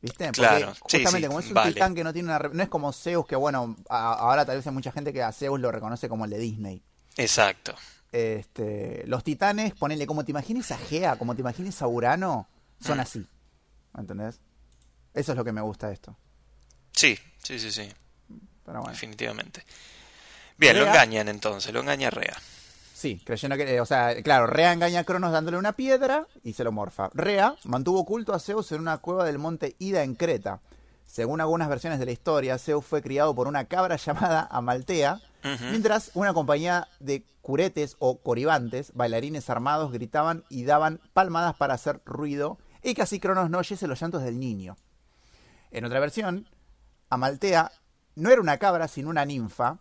[0.00, 0.26] ¿Viste?
[0.26, 1.72] Porque Claro, justamente sí, como es un vale.
[1.74, 2.38] titán que no tiene una...
[2.38, 5.32] No es como Zeus, que bueno, a- ahora tal vez hay mucha gente que a
[5.32, 6.82] Zeus lo reconoce como el de Disney.
[7.16, 7.74] Exacto.
[8.12, 12.48] Este, los titanes, ponele, como te imagines a Gea, como te imagines a Urano,
[12.80, 13.00] son Mm.
[13.00, 13.26] así.
[13.96, 14.40] ¿Entendés?
[15.14, 16.16] Eso es lo que me gusta de esto.
[16.92, 17.88] Sí, sí, sí, sí,
[18.64, 18.92] Pero bueno.
[18.92, 19.64] definitivamente.
[20.56, 22.36] Bien, lo engañan entonces, lo engaña Rea.
[22.94, 26.54] Sí, creyendo que, eh, o sea, claro, Rea engaña a Cronos dándole una piedra y
[26.54, 27.10] se lo morfa.
[27.14, 30.60] Rea mantuvo oculto a Zeus en una cueva del monte Ida en Creta.
[31.06, 36.10] Según algunas versiones de la historia, Zeus fue criado por una cabra llamada Amaltea, Mientras
[36.14, 42.58] una compañía de curetes o coribantes, bailarines armados, gritaban y daban palmadas para hacer ruido
[42.82, 44.76] y así Cronos no oyese los llantos del niño.
[45.70, 46.48] En otra versión,
[47.10, 47.70] Amaltea
[48.16, 49.78] no era una cabra, sino una ninfa,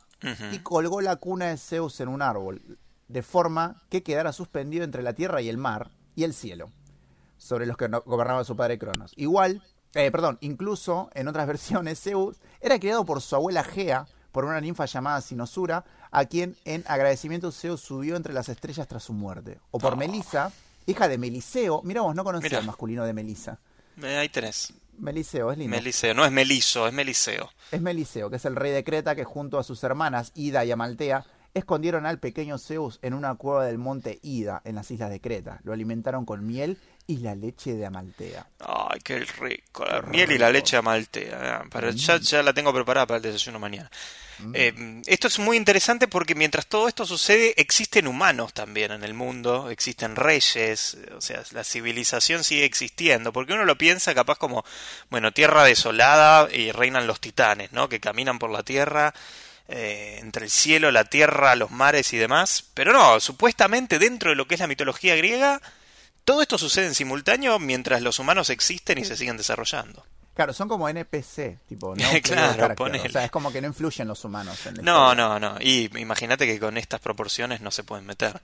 [0.52, 5.04] y colgó la cuna de Zeus en un árbol, de forma que quedara suspendido entre
[5.04, 6.72] la tierra y el mar y el cielo,
[7.38, 9.14] sobre los que no- gobernaba su padre Cronos.
[9.16, 9.62] Igual,
[9.94, 14.62] eh, perdón, incluso en otras versiones, Zeus era criado por su abuela Gea, por una
[14.62, 19.60] ninfa llamada Sinosura, a quien en agradecimiento Zeus subió entre las estrellas tras su muerte.
[19.72, 19.98] O por Oh.
[19.98, 20.52] Melisa,
[20.86, 21.82] hija de Meliseo.
[21.84, 22.60] Mira vos, no Mirá.
[22.60, 23.60] el masculino de Melisa.
[24.02, 24.74] Eh, ahí tenés.
[24.98, 25.76] Meliseo, es lindo.
[25.76, 27.52] Meliseo, no es Meliso, es Meliseo.
[27.72, 30.72] Es Meliseo, que es el rey de Creta que junto a sus hermanas Ida y
[30.72, 35.22] Amaltea escondieron al pequeño Zeus en una cueva del monte Ida, en las islas de
[35.22, 35.60] Creta.
[35.64, 38.46] Lo alimentaron con miel y la leche de Amaltea.
[38.60, 39.86] Ay, qué rico.
[39.86, 41.64] La miel y la leche de Amaltea.
[41.72, 43.90] Para, ya, ya la tengo preparada para el desayuno mañana.
[44.54, 49.14] Eh, esto es muy interesante porque mientras todo esto sucede, existen humanos también en el
[49.16, 54.64] mundo, existen reyes, o sea, la civilización sigue existiendo, porque uno lo piensa capaz como,
[55.10, 57.90] bueno, tierra desolada y reinan los titanes, ¿no?
[57.90, 59.14] Que caminan por la tierra.
[59.70, 62.64] Eh, entre el cielo, la tierra, los mares y demás.
[62.74, 65.62] Pero no, supuestamente dentro de lo que es la mitología griega,
[66.28, 70.04] todo esto sucede en simultáneo mientras los humanos existen y se siguen desarrollando.
[70.34, 72.04] Claro, son como NPC, tipo, ¿no?
[72.22, 75.56] claro, O sea, es como que no influyen los humanos en No, no, no.
[75.62, 78.42] Y imagínate que con estas proporciones no se pueden meter.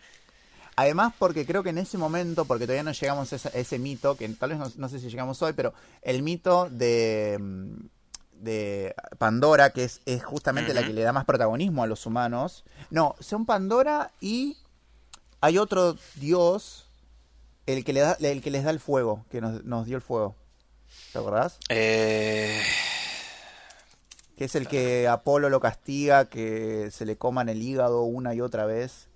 [0.78, 4.30] Además, porque creo que en ese momento, porque todavía no llegamos a ese, mito, que
[4.30, 7.76] tal vez no, sé si llegamos hoy, pero el mito de, mm,
[8.36, 12.63] de Pandora, que es, es justamente la que le da más protagonismo a los humanos.
[12.91, 14.56] No, son Pandora y
[15.41, 16.88] hay otro dios,
[17.65, 20.02] el que, le da, el que les da el fuego, que nos, nos dio el
[20.02, 20.36] fuego.
[21.12, 21.58] ¿Te acordás?
[21.69, 22.62] Eh...
[24.38, 28.41] Que es el que Apolo lo castiga, que se le coman el hígado una y
[28.41, 29.08] otra vez.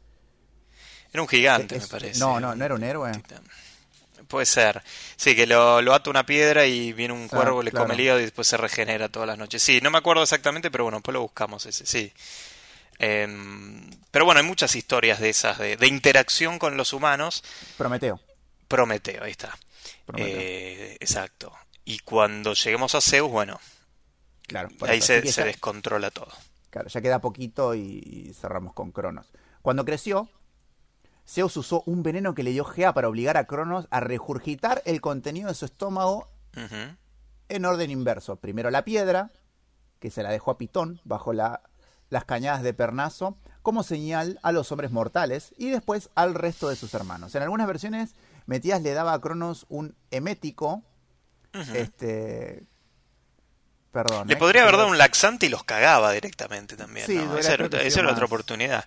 [1.12, 2.20] Era un gigante, me parece.
[2.20, 3.12] No, no, no era un héroe.
[4.28, 4.84] Puede ser.
[5.16, 8.20] Sí, que lo, lo ata una piedra y viene un cuervo, le come el hígado
[8.20, 9.64] y después se regenera todas las noches.
[9.64, 12.14] Sí, no me acuerdo exactamente, pero bueno, después lo buscamos ese, sí.
[13.00, 17.44] Em, pero bueno, hay muchas historias de esas, de, de, interacción con los humanos.
[17.78, 18.20] Prometeo.
[18.68, 19.58] Prometeo, ahí está.
[20.16, 21.54] Eh, exacto.
[21.86, 23.60] Y cuando lleguemos a Zeus, bueno,
[24.48, 26.30] claro, ahí se, descontrola todo.
[26.70, 29.28] Claro, ya queda poquito y cerramos con Cronos.
[29.62, 30.30] Cuando creció,
[31.28, 35.02] Zeus usó un veneno que le dio Gea para obligar a Cronos a regurgitar el
[35.02, 36.30] contenido de su estómago
[37.50, 38.38] en orden inverso.
[38.38, 39.32] Primero la piedra,
[40.00, 41.62] que se la dejó a Pitón bajo la,
[42.10, 46.78] las cañadas de Pernazo, como señal a los hombres mortales, y después al resto de
[46.78, 47.36] sus hermanos.
[47.36, 48.16] En algunas versiones,
[48.48, 50.84] Metías le daba a Cronos un emético
[51.74, 52.64] este.
[53.92, 54.28] Perdón.
[54.28, 54.38] Le ¿eh?
[54.38, 57.10] podría haber dado un laxante y los cagaba directamente también.
[57.38, 58.86] Esa era, otra oportunidad.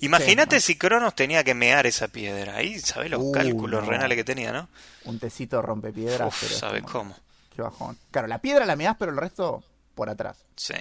[0.00, 2.56] Imagínate si Cronos tenía que mear esa piedra.
[2.56, 4.68] Ahí, ¿sabes los cálculos renales que tenía, no?
[5.04, 6.28] Un tecito rompepiedras.
[6.28, 7.16] Uf, ¿Sabes cómo?
[7.54, 7.98] Qué bajón.
[8.10, 9.62] Claro, la piedra la meás, pero el resto
[9.94, 10.38] por atrás.
[10.56, 10.74] Sí.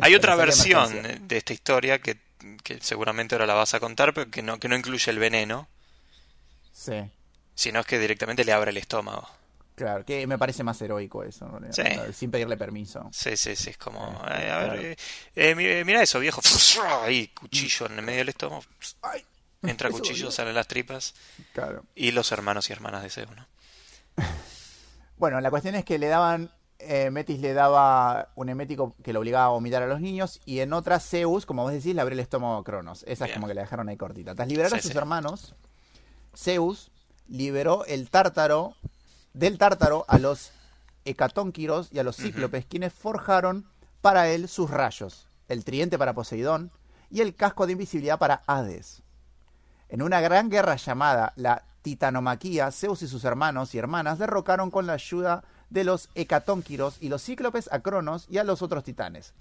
[0.00, 0.92] Hay otra versión
[1.26, 2.18] de esta historia que,
[2.62, 5.68] que, seguramente ahora la vas a contar, pero que no, que no incluye el veneno.
[6.72, 7.08] Sí.
[7.54, 9.28] Sino es que directamente le abre el estómago.
[9.80, 11.50] Claro, que me parece más heroico eso,
[12.12, 13.08] sin pedirle permiso.
[13.12, 14.96] Sí, sí, sí, es como, eh, a ver, eh,
[15.34, 16.42] eh, mira eso, viejo,
[17.02, 18.62] ahí, cuchillo en el medio del estómago,
[19.62, 21.14] entra cuchillo, salen las tripas,
[21.54, 21.84] claro.
[21.94, 23.46] y los hermanos y hermanas de Zeus, ¿no?
[25.16, 26.50] bueno, la cuestión es que le daban,
[27.10, 30.74] Metis le daba un emético que lo obligaba a vomitar a los niños, y en
[30.74, 33.54] otras Zeus, como vos decís, le abrió el estómago a Cronos, esa es como que
[33.54, 34.34] le dejaron ahí cortita.
[34.34, 35.54] Tras liberar a sus hermanos,
[36.36, 36.90] Zeus
[37.30, 38.74] liberó el tártaro
[39.32, 40.50] del Tártaro a los
[41.04, 43.64] Hecatónquiros y a los Cíclopes, quienes forjaron
[44.00, 46.70] para él sus rayos, el tridente para Poseidón
[47.10, 49.02] y el casco de invisibilidad para Hades.
[49.88, 54.86] En una gran guerra llamada la Titanomaquía, Zeus y sus hermanos y hermanas derrocaron con
[54.86, 59.32] la ayuda de los Hecatónquiros y los Cíclopes a Cronos y a los otros titanes.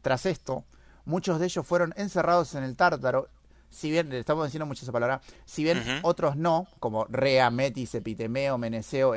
[0.00, 0.64] Tras esto,
[1.04, 3.28] muchos de ellos fueron encerrados en el Tártaro
[3.72, 7.94] si bien, le estamos diciendo mucho esa palabra, si bien otros no, como Rea, Metis,
[7.94, 9.14] Epitemeo, Meneceo,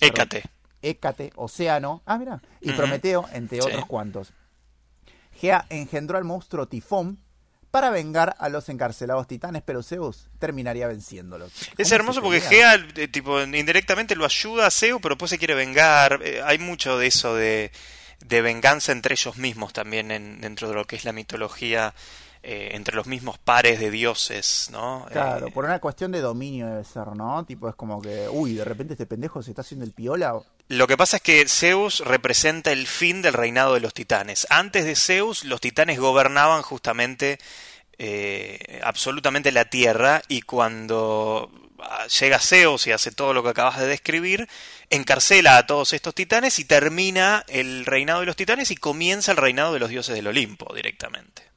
[0.00, 0.42] Écate.
[0.82, 4.32] Écate, Océano, ah, mira, y Prometeo, entre otros cuantos.
[5.34, 7.18] Gea engendró al monstruo Tifón
[7.70, 11.52] para vengar a los encarcelados titanes, pero Zeus terminaría venciéndolos.
[11.78, 15.54] Es hermoso porque Gea, eh, tipo, indirectamente lo ayuda a Zeus, pero después se quiere
[15.54, 16.20] vengar.
[16.22, 17.72] Eh, hay mucho de eso de,
[18.24, 21.94] de venganza entre ellos mismos también en, dentro de lo que es la mitología
[22.44, 25.06] eh, entre los mismos pares de dioses, ¿no?
[25.12, 27.44] Claro, eh, por una cuestión de dominio debe ser, ¿no?
[27.44, 30.40] Tipo, es como que, uy, de repente este pendejo se está haciendo el piola.
[30.66, 34.48] Lo que pasa es que Zeus representa el fin del reinado de los titanes.
[34.50, 37.38] Antes de Zeus, los titanes gobernaban justamente
[37.96, 41.48] eh, absolutamente la tierra y cuando
[42.18, 44.48] llega Zeus y hace todo lo que acabas de describir,
[44.90, 49.36] encarcela a todos estos titanes y termina el reinado de los titanes y comienza el
[49.36, 51.51] reinado de los dioses del Olimpo directamente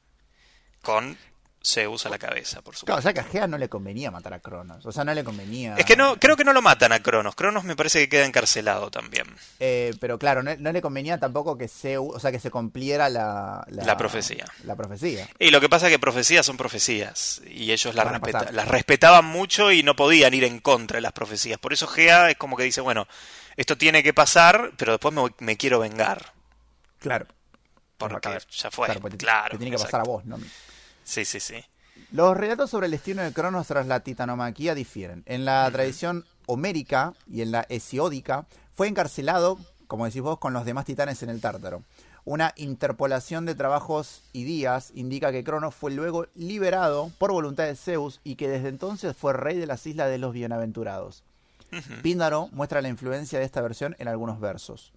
[0.86, 1.18] con
[1.64, 2.86] Zeus a la cabeza, por supuesto.
[2.86, 4.86] Claro, o sea que a Gea no le convenía matar a Cronos.
[4.86, 5.74] O sea, no le convenía.
[5.76, 7.34] Es que no, creo que no lo matan a Cronos.
[7.34, 9.26] Cronos me parece que queda encarcelado también.
[9.58, 13.66] Eh, pero claro, no, le convenía tampoco que Zeus, o sea, que se cumpliera la,
[13.68, 14.44] la, profecía.
[14.62, 15.28] La profecía.
[15.40, 17.42] Y lo que pasa es que profecías son profecías.
[17.50, 21.58] Y ellos las, las respetaban mucho y no podían ir en contra de las profecías.
[21.58, 23.08] Por eso Gea es como que dice, bueno,
[23.56, 26.32] esto tiene que pasar, pero después me, me quiero vengar.
[27.00, 27.26] Claro.
[27.98, 28.86] Porque ya fue.
[28.86, 29.50] Claro, porque te- Claro.
[29.50, 30.38] te tiene que pasar a vos, ¿no?
[31.06, 31.64] Sí, sí, sí.
[32.10, 35.22] Los relatos sobre el destino de Cronos tras la titanomaquía difieren.
[35.26, 40.64] En la tradición homérica y en la hesiódica fue encarcelado, como decís vos, con los
[40.64, 41.84] demás titanes en el Tártaro.
[42.24, 47.76] Una interpolación de trabajos y días indica que Cronos fue luego liberado por voluntad de
[47.76, 51.22] Zeus y que desde entonces fue rey de las islas de los bienaventurados.
[52.02, 54.92] Píndaro muestra la influencia de esta versión en algunos versos.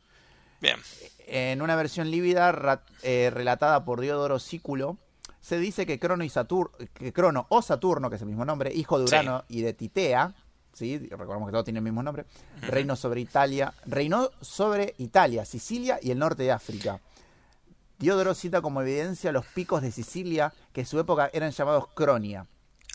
[0.59, 0.79] Bien.
[1.27, 4.97] En una versión lívida eh, relatada por Diodoro Sículo,
[5.41, 8.73] se dice que Crono, y Satur- que Crono o Saturno, que es el mismo nombre,
[8.73, 9.13] hijo de Sí.
[9.15, 10.33] Urano y de Titea,
[10.73, 10.97] ¿sí?
[11.09, 12.25] recordemos que todos tienen el mismo nombre,
[12.61, 16.99] reinó sobre Italia, reinó sobre Italia, Sicilia y el norte de África.
[17.97, 22.45] Diodoro cita como evidencia los picos de Sicilia, que en su época eran llamados Cronia.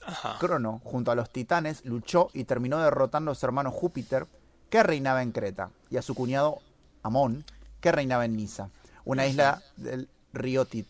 [0.07, 0.37] Ajá.
[0.39, 4.27] Crono, junto a los titanes, luchó y terminó derrotando a su hermano Júpiter,
[4.71, 6.59] que reinaba en Creta, y a su cuñado
[7.03, 7.45] Amón,
[7.81, 8.71] que reinaba en Nisa,
[9.05, 10.87] una isla del río Ti-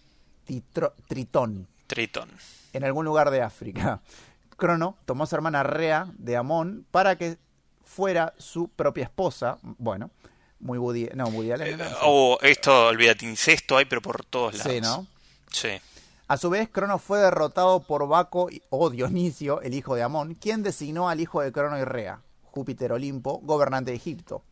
[0.47, 2.31] Titro- Tritón, Tritón.
[2.73, 4.01] en algún lugar de África.
[4.57, 7.39] Crono tomó a su hermana Rea de Amón para que
[7.85, 9.59] fuera su propia esposa.
[9.63, 10.11] Bueno,
[10.61, 11.81] muy Woody, no, Woody Allen.
[11.81, 14.73] Eh, oh, esto, olvídate, incesto hay, pero por todos lados.
[14.73, 15.07] Sí, ¿no?
[15.51, 15.69] Sí.
[16.29, 20.63] A su vez, Crono fue derrotado por Baco o Dionisio, el hijo de Amón, quien
[20.63, 24.43] designó al hijo de Crono y Rea, Júpiter Olimpo, gobernante de Egipto.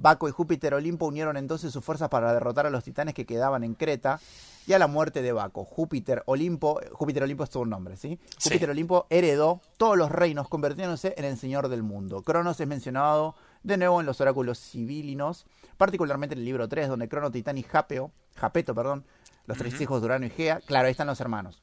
[0.00, 3.64] Baco y Júpiter Olimpo unieron entonces sus fuerzas para derrotar a los titanes que quedaban
[3.64, 4.20] en Creta
[4.66, 5.64] y a la muerte de Baco.
[5.64, 8.18] Júpiter Olimpo, Júpiter Olimpo es todo un nombre, ¿sí?
[8.36, 8.50] Sí.
[8.50, 12.22] Júpiter Olimpo heredó todos los reinos, convirtiéndose en el señor del mundo.
[12.22, 13.34] Cronos es mencionado
[13.64, 17.62] de nuevo en los oráculos civilinos, particularmente en el libro 3, donde Crono, Titán y
[17.64, 19.04] Japeo, Japeto, perdón,
[19.46, 21.60] los tres hijos de Urano y Gea, claro, ahí están los hermanos.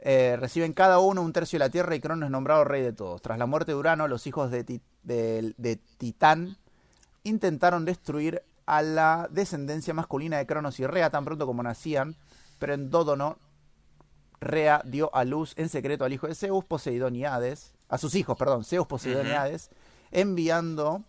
[0.00, 2.92] Eh, reciben cada uno un tercio de la tierra y Crono es nombrado rey de
[2.92, 3.22] todos.
[3.22, 6.56] Tras la muerte de Urano, los hijos de- de Titán
[7.24, 12.16] intentaron destruir a la descendencia masculina de Cronos y Rea tan pronto como nacían,
[12.58, 13.38] pero en Dódono
[14.40, 18.14] Rea dio a luz en secreto al hijo de Zeus, Poseidón y Hades, a sus
[18.14, 19.30] hijos, perdón, Zeus, Poseidón y.
[19.32, 19.70] Hades,
[20.10, 21.02] enviando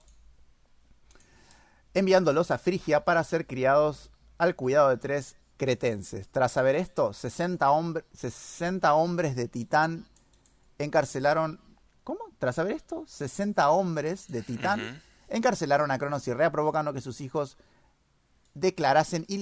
[1.94, 6.28] enviándolos a Frigia para ser criados al cuidado de tres cretenses.
[6.30, 10.06] Tras saber esto, 60, hombre- 60 hombres de Titán
[10.80, 11.60] encarcelaron...
[12.04, 12.20] ¿Cómo?
[12.40, 15.02] Tras saber esto, 60 hombres de Titán.
[15.28, 17.58] Encarcelaron a Cronos y Rea, provocando que sus hijos
[18.54, 19.38] declarasen y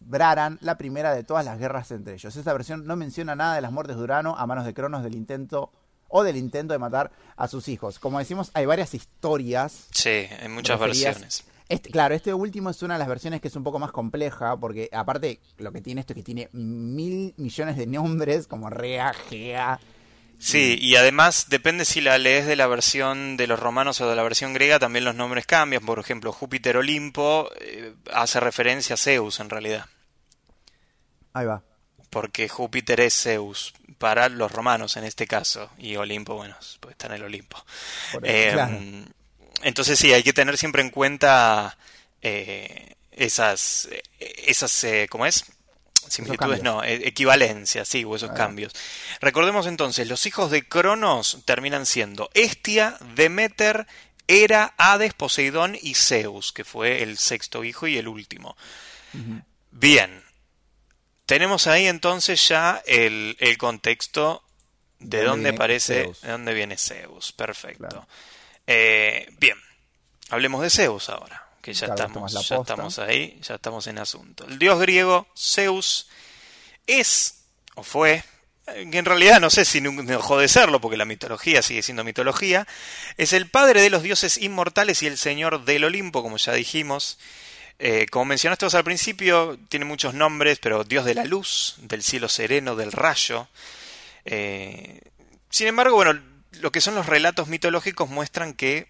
[0.00, 2.36] libraran la primera de todas las guerras entre ellos.
[2.36, 5.14] Esta versión no menciona nada de las muertes de Urano a manos de Cronos del
[5.14, 5.72] intento
[6.08, 7.98] o del intento de matar a sus hijos.
[7.98, 11.44] Como decimos, hay varias historias Sí, en muchas versiones.
[11.68, 14.56] este, claro, este último es una de las versiones que es un poco más compleja,
[14.56, 19.12] porque aparte lo que tiene esto es que tiene mil millones de nombres, como Rea,
[19.12, 19.80] Gea.
[20.38, 24.16] Sí, y además depende si la lees de la versión de los romanos o de
[24.16, 25.84] la versión griega, también los nombres cambian.
[25.84, 29.86] Por ejemplo, Júpiter Olimpo eh, hace referencia a Zeus en realidad,
[31.32, 31.62] Ahí va.
[32.10, 37.06] porque Júpiter es Zeus para los romanos en este caso, y Olimpo, bueno, pues está
[37.06, 37.64] en el Olimpo.
[38.12, 38.78] Por Eh, claro.
[39.62, 41.76] Entonces sí, hay que tener siempre en cuenta
[42.20, 44.02] eh, esas, eh,
[44.46, 45.46] esas ¿cómo es?
[46.08, 48.72] Similitudes, no, eh, equivalencias, sí, o esos cambios.
[49.20, 53.86] Recordemos entonces, los hijos de Cronos terminan siendo Estia, Demeter,
[54.26, 58.56] Hera, Hades, Poseidón y Zeus, que fue el sexto hijo y el último.
[59.70, 60.22] Bien,
[61.26, 64.42] tenemos ahí entonces ya el, el contexto
[64.98, 66.20] de, ¿De dónde parece, Zeus?
[66.22, 67.32] de dónde viene Zeus.
[67.32, 67.88] Perfecto.
[67.88, 68.08] Claro.
[68.66, 69.58] Eh, bien,
[70.30, 74.44] hablemos de Zeus ahora, que ya estamos, ya estamos ahí, ya estamos en asunto.
[74.44, 76.08] El dios griego Zeus
[76.86, 78.22] es o fue
[78.66, 82.04] que en realidad no sé si no dejó de serlo, porque la mitología sigue siendo
[82.04, 82.66] mitología,
[83.16, 87.18] es el padre de los dioses inmortales y el señor del Olimpo, como ya dijimos.
[87.78, 92.02] Eh, como mencionaste vos al principio, tiene muchos nombres, pero dios de la luz, del
[92.02, 93.48] cielo sereno, del rayo.
[94.26, 95.00] Eh,
[95.48, 96.20] sin embargo, bueno,
[96.52, 98.86] lo que son los relatos mitológicos muestran que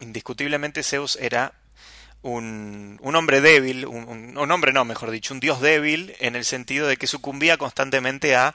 [0.00, 1.54] indiscutiblemente Zeus era
[2.22, 6.44] un, un hombre débil, un, un- hombre no, mejor dicho, un dios débil, en el
[6.44, 8.54] sentido de que sucumbía constantemente a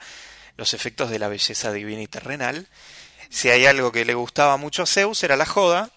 [0.55, 2.67] los efectos de la belleza divina y terrenal.
[3.29, 5.89] Si hay algo que le gustaba mucho a Zeus era la joda,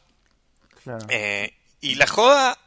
[0.83, 1.07] Claro.
[1.11, 2.59] eh, y la joda,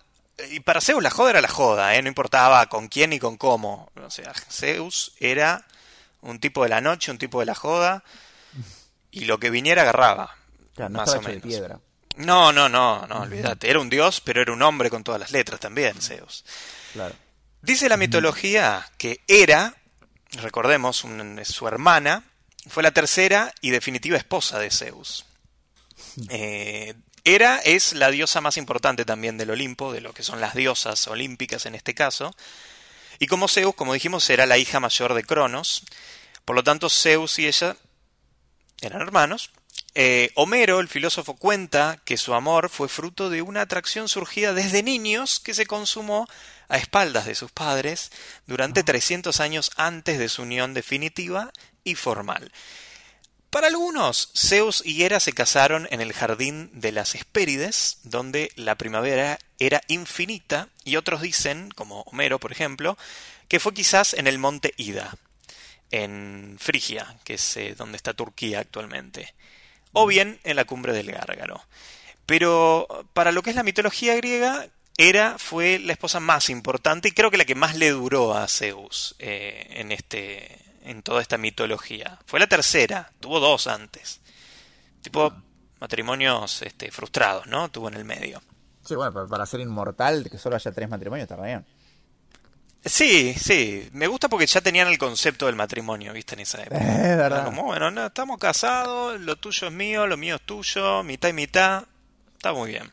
[0.49, 2.01] y para Zeus la joda era la joda, ¿eh?
[2.01, 3.91] no importaba con quién ni con cómo.
[4.01, 5.65] O sea, Zeus era
[6.21, 8.03] un tipo de la noche, un tipo de la joda,
[9.11, 10.35] y lo que viniera agarraba.
[10.75, 11.43] Claro, no más o de menos.
[11.43, 11.79] piedra.
[12.17, 13.69] No, no, no, no, olvídate.
[13.69, 16.45] Era un dios, pero era un hombre con todas las letras también, Zeus.
[16.93, 17.15] Claro.
[17.61, 19.75] Dice la mitología que Hera,
[20.33, 22.23] recordemos, un- su hermana,
[22.69, 25.25] fue la tercera y definitiva esposa de Zeus.
[26.29, 30.53] Eh, Hera es la diosa más importante también del Olimpo, de lo que son las
[30.55, 32.35] diosas olímpicas en este caso.
[33.19, 35.83] Y como Zeus, como dijimos, era la hija mayor de Cronos.
[36.45, 37.77] Por lo tanto, Zeus y ella
[38.81, 39.51] eran hermanos.
[39.95, 44.81] Eh, Homero, el filósofo, cuenta que su amor fue fruto de una atracción surgida desde
[44.81, 46.27] niños que se consumó
[46.67, 48.11] a espaldas de sus padres
[48.47, 51.51] durante 300 años antes de su unión definitiva
[51.83, 52.51] y formal.
[53.51, 58.79] Para algunos, Zeus y Hera se casaron en el jardín de las Hespérides, donde la
[58.79, 62.97] primavera era infinita, y otros dicen, como Homero por ejemplo,
[63.47, 65.15] que fue quizás en el monte Ida,
[65.91, 69.35] en Frigia, que es eh, donde está Turquía actualmente,
[69.93, 71.61] o bien en la cumbre del Gárgaro.
[72.25, 77.11] Pero para lo que es la mitología griega, Hera fue la esposa más importante y
[77.11, 81.37] creo que la que más le duró a Zeus eh, en este, en toda esta
[81.37, 82.19] mitología.
[82.25, 84.21] Fue la tercera, tuvo dos antes.
[85.01, 85.33] Tipo
[85.79, 87.69] matrimonios este, frustrados, ¿no?
[87.69, 88.41] Tuvo en el medio.
[88.85, 91.65] Sí, bueno, para ser inmortal, que solo haya tres matrimonios, está bien.
[92.85, 96.81] Sí, sí, me gusta porque ya tenían el concepto del matrimonio, viste, en esa época.
[96.81, 97.45] Es verdad.
[97.45, 101.33] Como, bueno, no, estamos casados, lo tuyo es mío, lo mío es tuyo, mitad y
[101.33, 101.85] mitad,
[102.35, 102.91] está muy bien.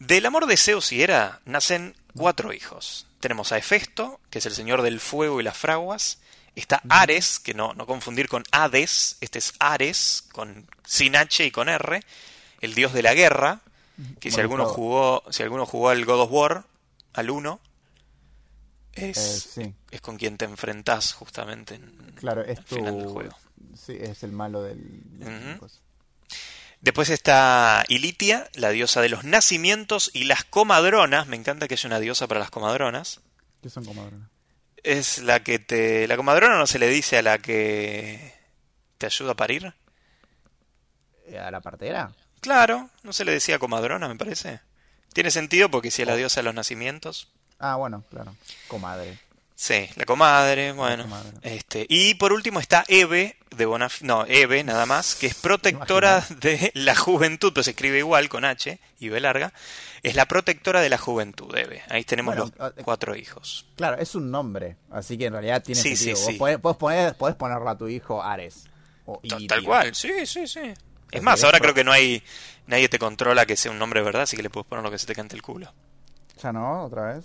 [0.00, 3.06] Del amor de Zeus y Hera nacen cuatro hijos.
[3.20, 6.18] Tenemos a Hefesto, que es el señor del fuego y las fraguas,
[6.56, 11.50] Está Ares, que no, no confundir con Hades, este es Ares, con, sin H y
[11.50, 12.02] con R,
[12.60, 13.60] el dios de la guerra,
[14.18, 16.64] que si alguno, jugó, si alguno jugó al God of War,
[17.12, 17.60] al 1,
[18.94, 19.74] es, Eh, sí.
[19.90, 23.12] es con quien te enfrentás justamente en, Claro, es al final del tu...
[23.12, 23.36] juego.
[23.76, 25.02] Sí, es el malo del...
[25.58, 25.78] cosa.
[26.80, 31.26] Después está Ilitia, la diosa de los nacimientos, y las comadronas.
[31.26, 33.20] Me encanta que haya una diosa para las comadronas.
[33.62, 34.30] ¿Qué son comadronas?
[34.82, 36.08] Es la que te.
[36.08, 38.32] La comadrona no se le dice a la que
[38.96, 39.74] te ayuda a parir.
[41.38, 42.12] ¿A la partera?
[42.40, 44.60] Claro, no se le decía comadrona, me parece.
[45.12, 47.28] Tiene sentido porque si es la diosa de los nacimientos.
[47.60, 48.34] Ah, bueno, claro.
[48.68, 49.18] Comadre.
[49.54, 51.02] Sí, la comadre, bueno.
[51.04, 51.30] comadre.
[51.42, 56.24] Este, y por último está Eve de Bonaf no, Eve nada más, que es protectora
[56.40, 59.52] de la juventud, pero se escribe igual con H y B larga.
[60.02, 61.82] Es la protectora de la juventud, Eve.
[61.90, 63.66] Ahí tenemos Bueno, los eh, cuatro hijos.
[63.76, 66.16] Claro, es un nombre, así que en realidad tiene Sí, sentido.
[66.16, 66.38] sí, Vos sí.
[66.38, 68.64] podés, podés poner, podés ponerle a tu hijo Ares.
[69.04, 69.48] O Ta- Ilitia.
[69.48, 70.72] Tal cual, sí, sí, sí.
[71.10, 72.22] Es más, ahora creo que no hay
[72.66, 74.98] nadie te controla que sea un nombre verdad, así que le puedes poner lo que
[74.98, 75.70] se te cante el culo.
[76.42, 76.84] ¿Ya no?
[76.84, 77.24] ¿Otra vez?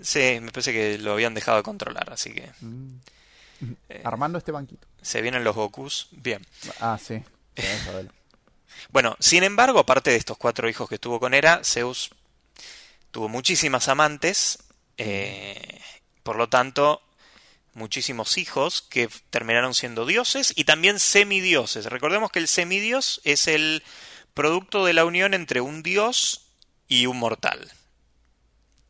[0.00, 2.50] Sí, me parece que lo habían dejado de controlar, así que
[3.60, 3.72] Mm.
[3.88, 4.02] Eh.
[4.04, 4.86] Armando este banquito.
[5.00, 6.08] se vienen los Gokus.
[6.10, 6.44] Bien.
[6.80, 7.22] Ah, sí.
[8.90, 12.10] Bueno, sin embargo, aparte de estos cuatro hijos que tuvo con Hera, Zeus
[13.12, 14.58] tuvo muchísimas amantes,
[14.98, 15.80] eh,
[16.22, 17.00] por lo tanto,
[17.72, 21.86] muchísimos hijos que terminaron siendo dioses y también semidioses.
[21.86, 23.82] Recordemos que el semidios es el
[24.34, 26.46] producto de la unión entre un dios
[26.88, 27.72] y un mortal.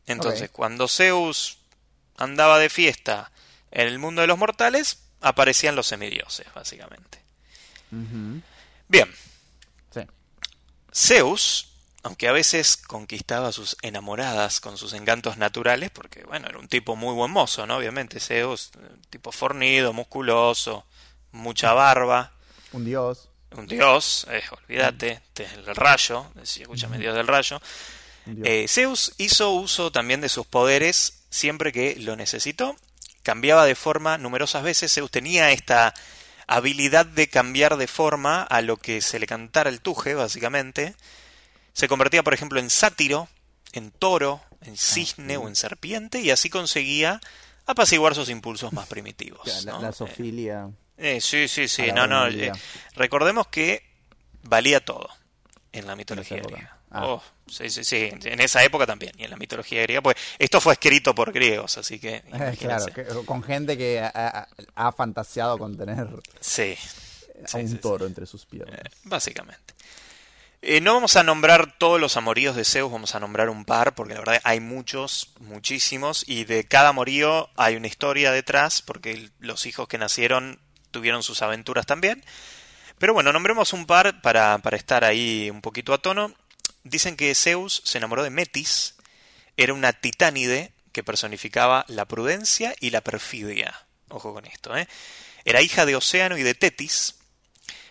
[0.07, 1.57] Entonces, cuando Zeus
[2.17, 3.31] andaba de fiesta
[3.71, 7.19] en el mundo de los mortales, aparecían los semidioses, básicamente.
[8.87, 9.11] Bien,
[9.93, 10.01] Sí.
[10.93, 11.69] Zeus,
[12.03, 16.67] aunque a veces conquistaba a sus enamoradas con sus encantos naturales, porque bueno, era un
[16.67, 17.77] tipo muy buen mozo, ¿no?
[17.77, 18.71] Obviamente, Zeus,
[19.09, 20.85] tipo fornido, musculoso,
[21.31, 22.31] mucha barba,
[22.73, 23.29] Un dios.
[23.51, 27.59] un dios, eh, olvídate, este es el rayo, decía, escúchame, dios del rayo.
[28.43, 32.75] Eh, Zeus hizo uso también de sus poderes siempre que lo necesitó.
[33.23, 34.93] Cambiaba de forma numerosas veces.
[34.93, 35.93] Zeus tenía esta
[36.47, 40.95] habilidad de cambiar de forma a lo que se le cantara el tuje, básicamente.
[41.73, 43.27] Se convertía, por ejemplo, en sátiro,
[43.73, 47.19] en toro, en cisne o en serpiente, y así conseguía
[47.65, 49.45] apaciguar sus impulsos más primitivos.
[49.65, 49.81] la, ¿no?
[49.81, 49.91] la
[50.97, 51.91] Eh, eh, sí, sí, sí.
[51.93, 52.27] No, no.
[52.27, 52.51] eh,
[52.95, 53.83] recordemos que
[54.43, 55.09] valía todo
[55.71, 56.77] en la mitología griega.
[56.91, 57.05] Ah.
[57.07, 58.09] Oh, sí, sí, sí.
[58.23, 59.11] En esa época también.
[59.17, 60.01] Y en la mitología griega.
[60.01, 62.21] Pues esto fue escrito por griegos, así que.
[62.59, 66.07] claro, que- con gente que ha, fantaseado con tener
[66.39, 66.77] Sí.
[67.51, 67.79] a un sí, sí.
[67.79, 68.79] toro entre sus piernas.
[68.79, 69.73] Eh, básicamente.
[70.61, 73.93] Eh, no vamos a nombrar todos los amoríos de Zeus, vamos a nombrar un par,
[73.93, 79.29] porque la verdad hay muchos, muchísimos, y de cada amorío hay una historia detrás, porque
[79.37, 80.59] los hijos que nacieron
[80.89, 82.23] tuvieron sus aventuras también.
[82.97, 86.33] Pero bueno, nombremos un par para, para estar ahí un poquito a tono.
[86.85, 88.95] Dicen que Zeus se enamoró de Metis,
[89.57, 93.85] era una titánide que personificaba la prudencia y la perfidia.
[94.07, 94.87] Ojo con esto, ¿eh?
[95.43, 97.15] Era hija de Océano y de Tetis,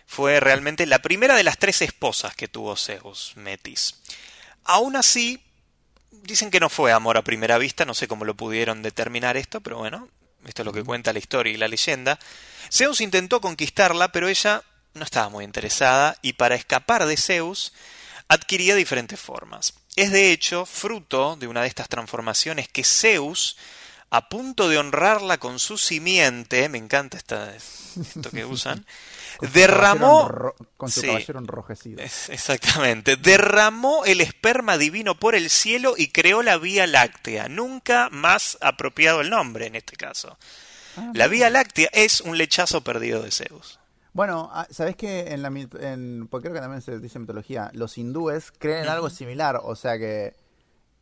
[0.07, 3.95] fue realmente la primera de las tres esposas que tuvo Zeus, Metis.
[4.63, 5.43] Aún así,
[6.11, 9.61] dicen que no fue amor a primera vista, no sé cómo lo pudieron determinar esto,
[9.61, 10.07] pero bueno,
[10.45, 12.17] esto es lo que cuenta la historia y la leyenda.
[12.71, 17.73] Zeus intentó conquistarla, pero ella no estaba muy interesada, y para escapar de Zeus,
[18.27, 19.73] adquiría diferentes formas.
[19.95, 23.57] Es de hecho fruto de una de estas transformaciones que Zeus,
[24.09, 28.85] a punto de honrarla con su simiente, me encanta esta, esto que usan,
[29.37, 30.53] Con derramó...
[30.77, 31.07] con su Sí.
[31.07, 32.01] caballero enrojecido.
[32.01, 33.17] Es- Exactamente.
[33.17, 37.49] Derramó el esperma divino por el cielo y creó la Vía Láctea.
[37.49, 40.37] Nunca más apropiado el nombre en este caso.
[40.95, 43.77] Ah, La Vía Láctea es un lechazo perdido de Zeus.
[44.15, 47.97] Bueno, ah, ¿sabés que en la en, porque creo que también se dice mitología, los
[47.97, 50.33] hindúes creen en algo similar, o sea que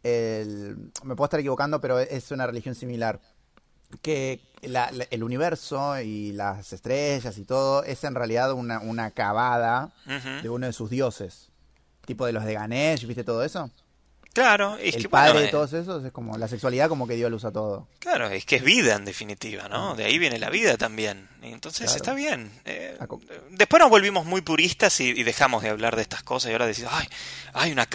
[0.02, 3.20] el, me puedo estar equivocando, pero es una religión similar.
[4.02, 9.12] Que la- la- el universo y las estrellas y todo es en realidad una, una
[9.12, 9.94] cavada
[10.42, 11.50] de uno de sus dioses.
[12.08, 13.70] Tipo de los de Ganesh, ¿viste todo eso?
[14.34, 17.08] Claro, es el que padre bueno, de eh, todos esos es como la sexualidad como
[17.08, 17.88] que dio luz a todo.
[18.00, 19.94] Claro, es que es vida en definitiva, ¿no?
[19.96, 21.30] De ahí viene la vida también.
[21.44, 21.98] Y Entonces Claro.
[21.98, 22.52] está bien.
[22.66, 23.08] Eh, Ah,
[23.52, 26.66] después nos volvimos muy puristas y, y dejamos de hablar de estas cosas y ahora
[26.66, 27.08] decís, ay,
[27.54, 27.88] hay una.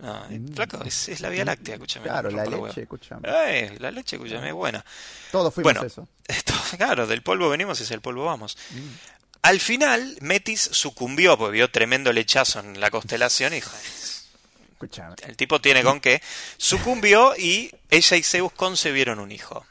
[0.00, 2.06] No, eh, flaco, es, es la Vía Láctea, escúchame.
[2.06, 3.28] Claro, me la leche, escúchame.
[3.28, 4.82] Eh, la leche, escúchame, es buena.
[5.30, 6.08] Todos fuimos Bueno, eso.
[6.28, 8.56] esto, claro, del polvo venimos y hacia el polvo vamos.
[9.42, 13.70] Al final, Metis sucumbió porque vio tremendo lechazo en la constelación y dijo,
[15.26, 16.22] El tipo tiene con qué.
[16.56, 19.66] Sucumbió y ella y Zeus concebieron un hijo.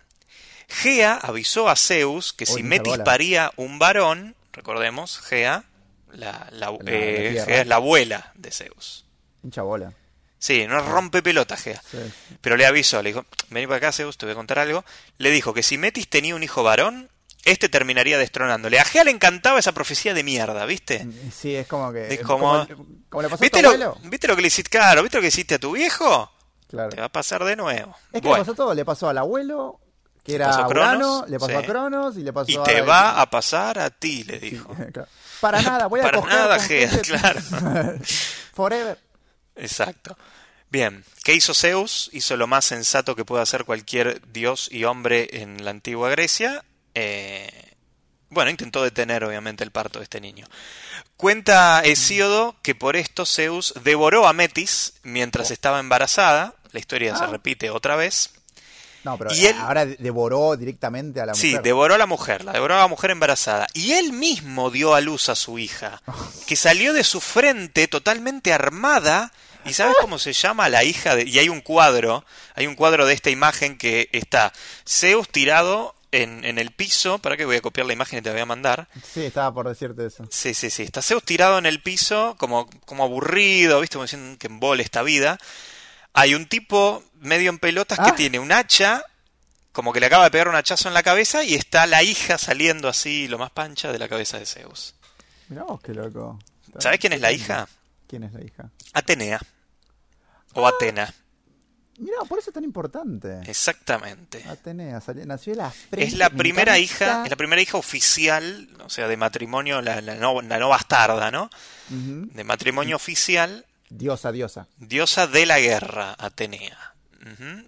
[0.67, 3.03] Gea avisó a Zeus que si Metis bola.
[3.03, 5.63] paría un varón, recordemos, Gea,
[6.11, 7.43] la, la- La- la eh.
[7.45, 9.05] Gea es la abuela de Zeus.
[9.43, 9.91] Hincha bola.
[10.37, 11.81] Sí, no rompe pelota Gea.
[11.89, 11.97] Sí.
[12.39, 14.85] Pero le avisó, le dijo, vení para acá Zeus, te voy a contar algo.
[15.17, 17.09] Le dijo que si Metis tenía un hijo varón,
[17.45, 18.79] este terminaría destronándole.
[18.79, 21.07] A Gea le encantaba esa profecía de mierda, ¿viste?
[21.35, 22.13] Sí, es como que.
[22.13, 22.67] Es como-
[23.09, 23.97] como le pasó a tu ¿Viste lo, abuelo.
[24.03, 24.69] ¿Viste lo que le hiciste?
[24.69, 26.31] Claro, ¿viste lo que hiciste a tu viejo?
[26.67, 26.89] Claro.
[26.89, 27.95] Te va a pasar de nuevo.
[28.11, 28.43] Es que Bueno.
[28.43, 28.73] le pasó todo.
[28.75, 29.79] Le pasó al abuelo,
[30.23, 31.55] que era Urano, le pasó sí.
[31.57, 32.63] a Cronos y le pasó Y a.
[32.63, 34.69] te va a pasar a ti, le Sí, dijo.
[34.93, 35.07] claro.
[35.41, 37.39] Para nada, voy a Para coger nada, Gea, claro.
[38.53, 38.99] Forever.
[39.55, 40.17] Exacto.
[40.69, 42.09] Bien, ¿qué hizo Zeus?
[42.13, 46.63] Hizo lo más sensato que puede hacer cualquier dios y hombre en la antigua Grecia.
[46.95, 47.49] Eh,
[48.29, 50.47] bueno, intentó detener obviamente el parto de este niño.
[51.17, 56.53] Cuenta Hesíodo que por esto Zeus devoró a Metis mientras estaba embarazada.
[56.71, 57.27] La historia se Ah.
[57.27, 58.31] repite otra vez.
[59.03, 61.63] No, pero Y él- ahora devoró directamente a la Sí, mujer.
[61.63, 63.67] devoró a la mujer, la devoró a la mujer embarazada.
[63.73, 66.01] Y él mismo dio a luz a su hija,
[66.47, 69.31] que salió de su frente totalmente armada.
[69.65, 71.23] ¿Y sabes cómo se llama la hija de.?
[71.27, 72.23] Y hay un cuadro,
[72.55, 74.53] hay un cuadro de esta imagen que está
[74.87, 77.19] Zeus tirado en, en el piso.
[77.19, 78.87] ¿Para que voy a copiar la imagen y te la voy a mandar?
[79.03, 80.25] Sí, estaba por decirte eso.
[80.29, 80.83] Sí, sí, sí.
[80.83, 83.95] Está Zeus tirado en el piso, como, como aburrido, ¿viste?
[83.95, 85.37] Como diciendo que embole esta vida.
[86.13, 88.15] Hay un tipo medio en pelotas que Ah.
[88.15, 89.03] tiene un hacha,
[89.71, 92.37] como que le acaba de pegar un hachazo en la cabeza, y está la hija
[92.37, 94.95] saliendo así, lo más pancha, de la cabeza de Zeus.
[95.49, 96.39] Mirá vos, qué loco.
[96.79, 97.67] ¿Sabés quién es la hija?
[98.07, 98.69] ¿Quién es la hija?
[98.93, 99.39] Atenea.
[100.53, 101.13] O Atena.
[101.99, 103.41] Mirá, por eso es tan importante.
[103.45, 104.43] Exactamente.
[104.47, 105.73] Atenea, nació de la.
[105.91, 110.01] Es la me primera hija, es la primera hija oficial, o sea, de matrimonio, la,
[110.01, 111.49] la no, la no bastarda, ¿no?
[111.89, 114.67] De matrimonio oficial Diosa, diosa.
[114.77, 116.93] Diosa de la guerra, Atenea.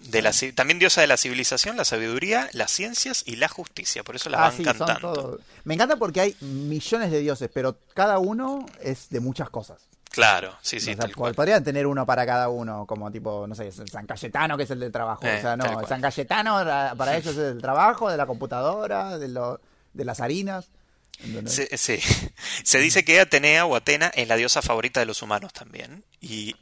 [0.02, 4.04] De la, también diosa de la civilización, la sabiduría, las ciencias y la justicia.
[4.04, 5.40] Por eso la Ah, van sí, cantando.
[5.66, 9.82] Me encanta porque hay millones de dioses, pero cada uno es de muchas cosas.
[10.12, 11.34] Claro, sí, sí, O sea, tal cual.
[11.34, 14.80] podrían tener uno para cada uno, como tipo, no sé, San Cayetano, que es el
[14.80, 15.26] del trabajo.
[15.26, 15.88] Eh, o sea, tal no, cual.
[15.88, 16.56] San Cayetano
[16.98, 19.62] para ellos es el trabajo, de la computadora, de, lo,
[19.94, 20.70] de las harinas.
[21.46, 22.00] Se, sí.
[22.64, 26.04] Se dice que Atenea o Atena es la diosa favorita de los humanos también.
[26.20, 26.56] Y,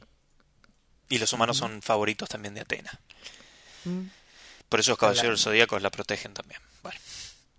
[1.08, 2.90] y los humanos son favoritos también de Atena.
[3.84, 4.02] Mm.
[4.68, 6.60] Por eso los caballeros zodíacos la protegen también.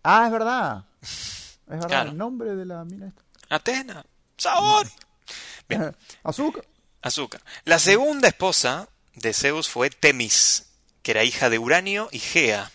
[0.04, 0.84] Ah, es verdad.
[1.02, 2.10] Es verdad, Claro.
[2.12, 3.22] el nombre de la mina esta.
[3.50, 4.06] Atena,
[4.38, 4.88] sabor.
[5.78, 5.95] Bien.
[6.24, 6.65] Azúcar.
[7.01, 7.41] Azúcar.
[7.65, 10.67] La segunda esposa de Zeus fue Temis,
[11.03, 12.72] que era hija de Uranio y Gea,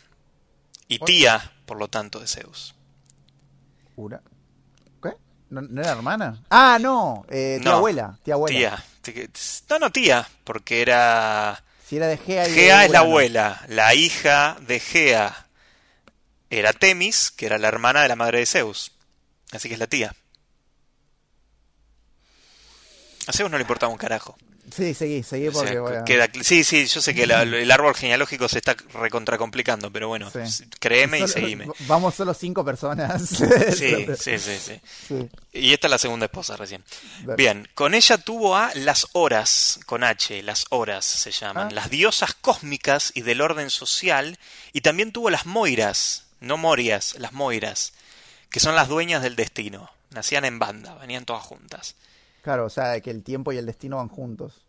[0.89, 2.75] y tía, por lo tanto, de Zeus.
[3.97, 4.21] Ura-
[5.03, 5.11] ¿Qué?
[5.51, 6.43] ¿No, no era hermana?
[6.51, 7.25] Ah, no.
[7.31, 8.19] Eh, tía No, abuela.
[8.25, 8.83] Tía abuela.
[9.05, 9.25] Tía.
[9.71, 11.63] No, no tía, porque era...
[11.89, 15.47] Si era de Gea y de Gea es la abuela, la hija de Gea
[16.51, 18.91] era Temis, que era la hermana de la madre de Zeus.
[19.53, 20.13] Así que es la tía.
[23.27, 24.37] A Zeus no le importaba un carajo.
[24.75, 27.71] Sí, seguí, seguí O sea, porque a- queda sí, sí, yo sé que la- el
[27.71, 30.65] árbol genealógico se está recontracomplicando, pero bueno, Sí.
[30.81, 31.69] créeme y seguime.
[31.87, 33.23] Vamos solo cinco personas.
[33.77, 34.81] Sí, sí, sí, sí.
[35.09, 35.29] Sí.
[35.53, 36.85] Y esta es la segunda esposa recién.
[37.23, 37.37] Dale.
[37.37, 41.75] Bien, con ella tuvo a las horas, con H, las horas se llaman, Ah.
[41.75, 44.37] las diosas cósmicas y del orden social,
[44.73, 47.93] y también tuvo las moiras, no morias, las moiras,
[48.51, 49.91] que son las dueñas del destino.
[50.11, 51.95] Nacían en banda, venían todas juntas.
[52.47, 54.69] Claro, o sea, que el tiempo y el destino van juntos.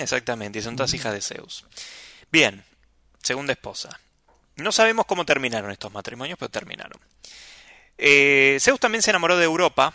[0.00, 1.64] Exactamente, y son todas hijas de Zeus.
[2.32, 2.64] Bien,
[3.22, 4.00] segunda esposa.
[4.56, 7.00] No sabemos cómo terminaron estos matrimonios, pero terminaron.
[7.96, 9.94] Eh, Zeus también se enamoró de Europa,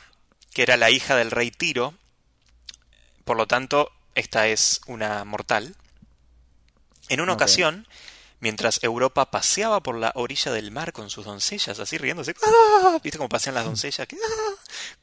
[0.54, 1.96] que era la hija del rey Tiro.
[3.26, 5.76] Por lo tanto, esta es una mortal.
[7.10, 7.90] En una ocasión,
[8.40, 13.00] mientras Europa paseaba por la orilla del mar con sus doncellas, así riéndose, ¡ah!
[13.04, 14.08] ¿viste cómo pasean las doncellas?
[14.08, 14.54] Que, ¡ah!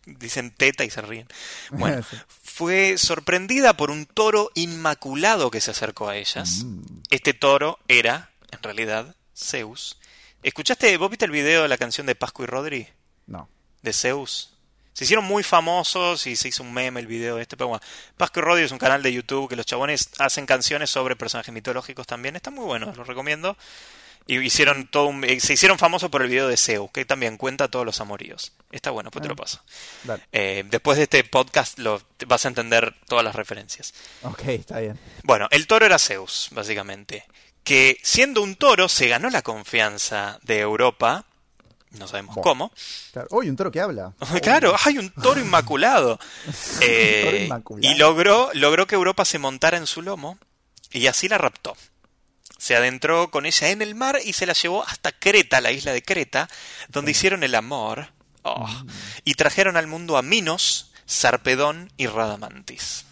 [0.07, 1.29] Dicen teta y se ríen.
[1.71, 2.05] Bueno,
[2.43, 6.65] fue sorprendida por un toro inmaculado que se acercó a ellas.
[6.65, 6.83] Mm.
[7.11, 9.99] Este toro era, en realidad, Zeus.
[10.43, 12.89] ¿Escuchaste, vos viste el video de la canción de Pascu y Rodri?
[13.27, 13.49] No.
[13.83, 14.54] De Zeus.
[14.95, 17.83] Se hicieron muy famosos y se hizo un meme el video este, pero bueno,
[18.19, 22.07] y Rodri es un canal de YouTube que los chabones hacen canciones sobre personajes mitológicos
[22.07, 22.37] también.
[22.37, 23.57] Está muy bueno, los recomiendo.
[24.27, 27.37] Y hicieron todo un- eh, se hicieron famosos por el video de Zeus, que también
[27.37, 28.53] cuenta todos los amoríos.
[28.73, 29.37] Está bueno, pues te lo Ah.
[29.37, 29.61] paso.
[30.33, 33.93] Eh, después de este podcast lo, vas a entender todas las referencias.
[34.23, 34.99] Ok, está bien.
[35.25, 37.27] Bueno, el toro era Zeus, básicamente.
[37.65, 41.27] Que siendo un toro se ganó la confianza de Europa.
[41.99, 42.73] No sabemos cómo.
[43.13, 43.29] Claro.
[43.31, 44.13] Uy, un toro que habla.
[44.43, 46.19] Claro, hay un toro inmaculado.
[46.81, 47.95] Eh, toro inmaculado.
[47.95, 50.39] Y logró, logró que Europa se montara en su lomo
[50.91, 51.77] y así la raptó.
[52.59, 55.93] Se adentró con ella en el mar y se la llevó hasta Creta, la isla
[55.93, 56.49] de Creta,
[56.89, 58.09] donde hicieron el amor.
[58.43, 58.67] Oh.
[58.67, 58.89] Mm.
[59.25, 63.05] Y trajeron al mundo a Minos, Sarpedón y Radamantis.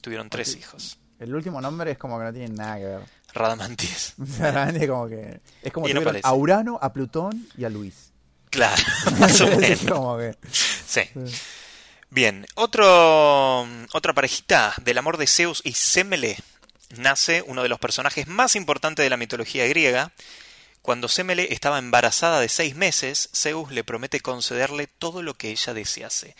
[0.00, 0.98] Tuvieron tres hijos.
[1.18, 3.17] El último nombre es como que no tiene nada que ver.
[3.38, 4.14] Radamantis.
[4.88, 5.40] Como que.
[5.62, 8.12] Es como Y no a Urano, a Plutón y a Luis.
[8.50, 8.82] Claro,
[9.18, 9.80] más o Es menos.
[9.92, 10.34] como que.
[10.50, 11.02] Sí.
[12.10, 16.38] Bien, otro, otra parejita del amor de Zeus y Semele
[16.96, 20.12] nace uno de los personajes más importantes de la mitología griega.
[20.80, 25.74] Cuando Semele estaba embarazada de seis meses, Zeus le promete concederle todo lo que ella
[25.74, 26.34] desease.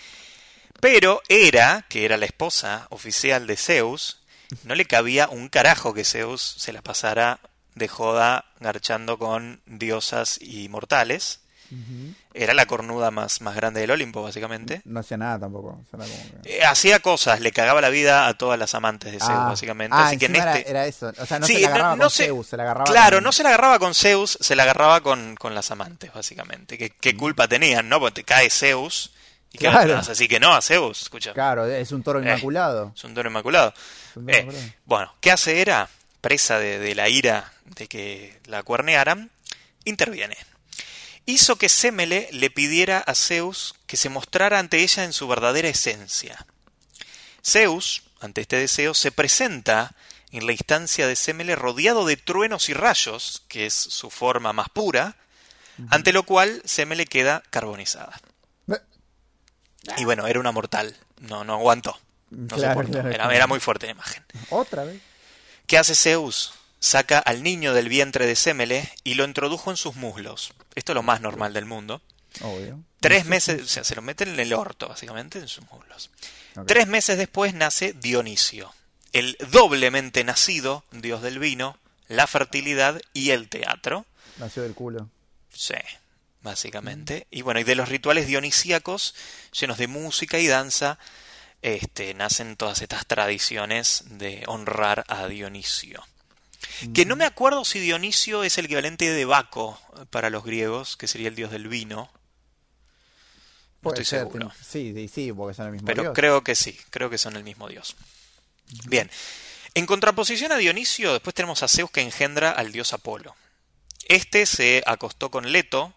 [0.80, 4.22] Pero Hera, que era la esposa oficial de Zeus,
[4.64, 7.40] no le cabía un carajo que Zeus se la pasara
[7.74, 11.40] de joda garchando con diosas y mortales.
[12.32, 14.80] Era la cornuda más, más grande del Olimpo, básicamente.
[14.86, 15.84] No hacía nada tampoco.
[15.90, 16.03] como
[16.42, 19.49] que- Eh, hacía cosas, le cagaba la vida a todas las amantes de Zeus, Ah.
[19.51, 19.94] básicamente.
[19.94, 20.49] Ah, Así que en este.
[20.49, 21.12] era, era eso.
[21.18, 23.16] O sea, no Sí, se la agarraba no con se- Zeus, se la agarraba Claro,
[23.18, 26.78] con- no se la agarraba con Zeus, se la agarraba con, con las amantes, básicamente.
[26.78, 28.01] ¿Qué, qué culpa tenían, no?
[28.01, 29.12] Porque te cae Zeus
[29.53, 31.32] y así que no a Zeus, escucha.
[31.32, 32.22] Claro, es un toro Eh.
[32.22, 32.92] inmaculado.
[32.94, 33.72] Es un toro inmaculado.
[34.11, 34.72] Es un toro Eh, inmaculado.
[34.84, 35.88] bueno, ¿qué hace Hera?
[36.20, 39.30] Presa de, de la ira de que la cuernearan,
[39.84, 40.36] interviene.
[41.26, 45.68] Hizo que Semele le pidiera a Zeus que se mostrara ante ella en su verdadera
[45.68, 46.44] esencia.
[47.44, 49.94] Zeus, ante este deseo, se presenta
[50.32, 54.68] en la instancia de Semele rodeado de truenos y rayos, que es su forma más
[54.68, 55.16] pura,
[55.90, 58.20] ante lo cual Semele queda carbonizada.
[59.97, 61.99] Y bueno, era una mortal, no, no aguantó.
[62.31, 62.93] No Claro, soportó.
[62.93, 63.31] claro, era, claro.
[63.33, 64.24] era muy fuerte la imagen.
[64.51, 65.01] Otra vez.
[65.66, 66.53] ¿Qué hace Zeus?
[66.81, 70.53] Saca al niño del vientre de Semele y lo introdujo en sus muslos.
[70.74, 72.03] Esto es lo más normal del mundo.
[72.43, 72.79] Obvio.
[73.01, 76.11] Tres meses, o sea, se lo meten en el orto, básicamente, en sus muslos.
[76.66, 78.72] Tres meses después nace Dionisio,
[79.12, 84.05] el doblemente nacido dios del vino, la fertilidad y el teatro.
[84.39, 85.09] Nació del culo.
[85.53, 85.74] Sí,
[86.43, 87.26] básicamente.
[87.30, 89.14] Y bueno, y de los rituales dionisíacos,
[89.59, 90.99] llenos de música y danza,
[91.62, 96.07] este, nacen todas estas tradiciones de honrar a Dionisio.
[96.95, 99.80] Que no me acuerdo si Dionisio es el equivalente de Baco
[100.11, 102.11] para los griegos, que sería el dios del vino.
[103.82, 104.53] No estoy ser, seguro.
[104.61, 106.14] Sí, sí, sí, porque son el mismo Pero dios.
[106.14, 107.97] creo que sí, creo que son el mismo dios.
[108.86, 109.11] Bien,
[109.74, 113.36] en contraposición a Dionisio, después tenemos a Zeus que engendra al dios Apolo.
[114.07, 115.95] Este se acostó con Leto,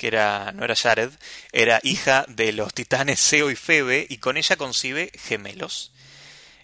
[0.00, 1.10] que era, no era Jared,
[1.52, 5.92] era hija de los titanes Zeo y Febe, y con ella concibe gemelos.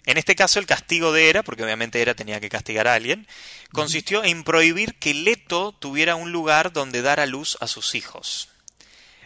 [0.07, 3.27] En este caso, el castigo de Hera, porque obviamente Hera tenía que castigar a alguien,
[3.71, 8.49] consistió en prohibir que Leto tuviera un lugar donde dar a luz a sus hijos.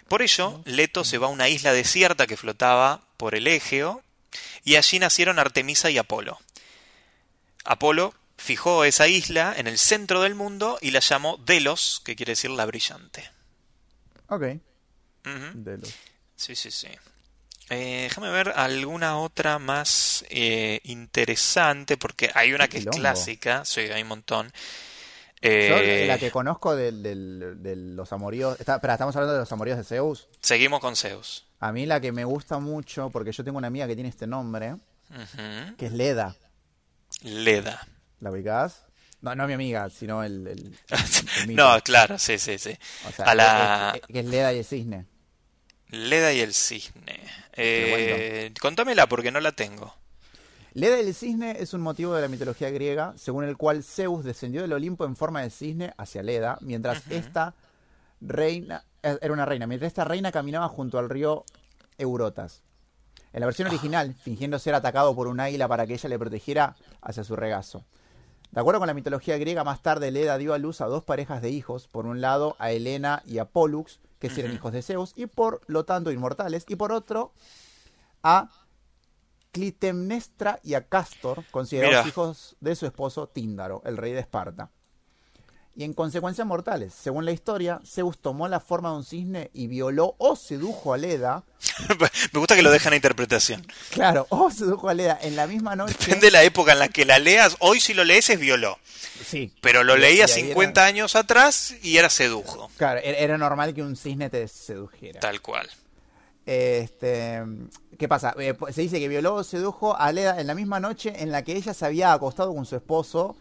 [0.09, 4.03] Por ello, Leto se va a una isla desierta que flotaba por el Egeo,
[4.65, 6.37] y allí nacieron Artemisa y Apolo.
[7.63, 12.33] Apolo fijó esa isla en el centro del mundo y la llamó Delos, que quiere
[12.33, 13.31] decir la brillante.
[14.31, 14.41] Ok.
[15.53, 15.93] De los...
[16.35, 16.87] Sí, sí, sí.
[17.69, 23.81] Eh, déjame ver alguna otra más eh, interesante, porque hay una que es clásica, sí,
[23.81, 24.47] hay un montón.
[25.43, 28.59] Yo, Eh, la que conozco del- del- de, los amoríos.
[28.59, 30.27] Está, espera, estamos hablando de los amoríos de Zeus.
[30.41, 31.45] Seguimos con Zeus.
[31.59, 34.27] A mí la que me gusta mucho, porque yo tengo una amiga que tiene este
[34.27, 34.75] nombre,
[35.77, 36.35] que es Leda.
[37.23, 37.87] Leda.
[38.19, 38.85] ¿La ubicás?
[39.21, 40.47] No, no mi amiga, sino el.
[40.47, 40.79] el-
[41.47, 42.75] el no, claro, sí, sí, sí.
[43.07, 45.05] O sea, a la- que, que- que es Leda y el cisne.
[45.89, 47.19] Leda y el cisne.
[47.53, 49.93] Eh, contámela porque no la tengo.
[50.73, 54.61] Leda del cisne es un motivo de la mitología griega, según el cual Zeus descendió
[54.61, 57.53] del Olimpo en forma de cisne hacia Leda, mientras esta
[58.21, 61.43] reina eh, era una reina, mientras esta reina caminaba junto al río
[61.97, 62.61] Eurotas.
[63.33, 63.71] En la versión Ah.
[63.71, 67.85] original, fingiendo ser atacado por un águila para que ella le protegiera hacia su regazo.
[68.51, 71.41] De acuerdo con la mitología griega, más tarde Leda dio a luz a dos parejas
[71.41, 74.81] de hijos, por un lado a Helena y a Pollux, que sí eran hijos de
[74.81, 77.31] Zeus, y por lo tanto inmortales, y por otro
[78.23, 78.49] a
[79.51, 82.07] Clitemnestra y a Castor, considerados Mira.
[82.07, 84.69] hijos de su esposo Tíndaro, el rey de Esparta.
[85.73, 86.93] Y en consecuencia mortales.
[86.93, 90.97] Según la historia, Zeus tomó la forma de un cisne y violó o sedujo a
[90.97, 91.43] Leda.
[92.33, 93.65] Me gusta que lo dejan a interpretación.
[93.91, 95.95] Claro, o sedujo a Leda en la misma noche.
[95.97, 97.55] Depende de la época en la que la leas.
[97.59, 98.79] Hoy si lo lees es violó.
[99.25, 99.53] Sí.
[99.61, 102.69] Pero lo leía y ahí 50 era- años atrás y era sedujo.
[102.75, 105.21] Claro, era era normal que un cisne te sedujera.
[105.21, 105.69] Tal cual.
[106.45, 107.41] Este,
[107.97, 108.33] ¿Qué pasa?
[108.39, 111.31] Eh, pues, se dice que violó o sedujo a Leda en la misma noche en
[111.31, 113.37] la que ella se había acostado con su esposo,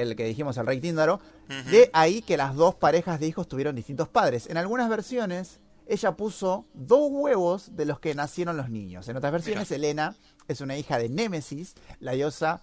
[0.00, 1.20] el que dijimos, el rey Tíndaro.
[1.70, 4.48] De ahí que las dos parejas de hijos tuvieron distintos padres.
[4.48, 9.08] En algunas versiones, ella puso dos huevos de los que nacieron los niños.
[9.08, 10.16] En otras versiones, Helena
[10.48, 12.60] es una hija de Némesis, la diosa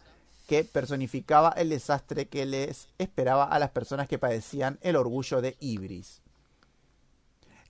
[0.47, 5.55] que personificaba el desastre que les esperaba a las personas que padecían el orgullo de
[5.59, 6.21] Ibris.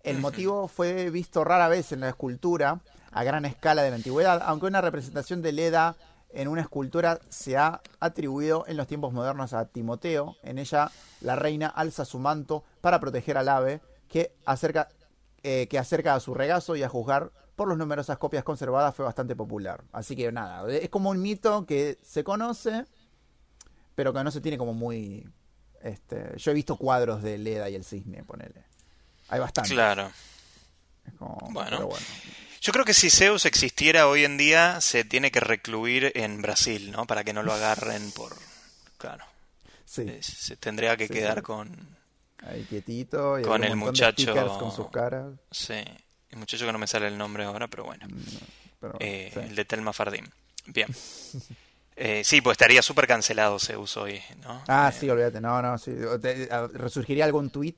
[0.03, 2.81] El motivo fue visto rara vez en la escultura
[3.11, 5.95] a gran escala de la antigüedad, aunque una representación de Leda
[6.33, 10.35] en una escultura se ha atribuido en los tiempos modernos a Timoteo.
[10.43, 14.89] En ella, la reina alza su manto para proteger al ave que acerca,
[15.43, 19.05] eh, que acerca a su regazo y a juzgar por las numerosas copias conservadas fue
[19.05, 19.83] bastante popular.
[19.91, 22.85] Así que nada, es como un mito que se conoce,
[23.95, 25.29] pero que no se tiene como muy...
[25.81, 28.63] Este, yo he visto cuadros de Leda y el cisne, ponele.
[29.29, 29.71] Hay bastante.
[29.71, 30.11] Claro.
[31.05, 31.69] Es como- Bueno.
[31.71, 32.05] pero bueno.
[32.61, 36.91] Yo creo que si Zeus existiera hoy en día, se tiene que recluir en Brasil,
[36.91, 37.05] ¿no?
[37.07, 38.35] Para que no lo agarren por...
[38.97, 39.25] Claro.
[39.83, 41.41] Sí, Eh, Se tendría que Sí, quedar sí.
[41.41, 41.97] con...
[42.47, 43.39] ahí quietito.
[43.39, 45.33] Y Con el muchacho- con sus caras.
[45.49, 45.83] Sí.
[46.29, 48.07] El muchacho que no me sale el nombre ahora, pero bueno.
[48.79, 49.31] Pero, Eh.
[49.35, 50.29] El de Telma Fardín.
[50.67, 50.87] Bien.
[51.97, 54.63] Eh, sí, pues estaría súper cancelado Zeus hoy, ¿no?
[54.69, 55.39] Ah, Eh, sí, olvídate.
[55.41, 55.91] No, no, sí.
[56.73, 57.75] Resurgiría algún tweet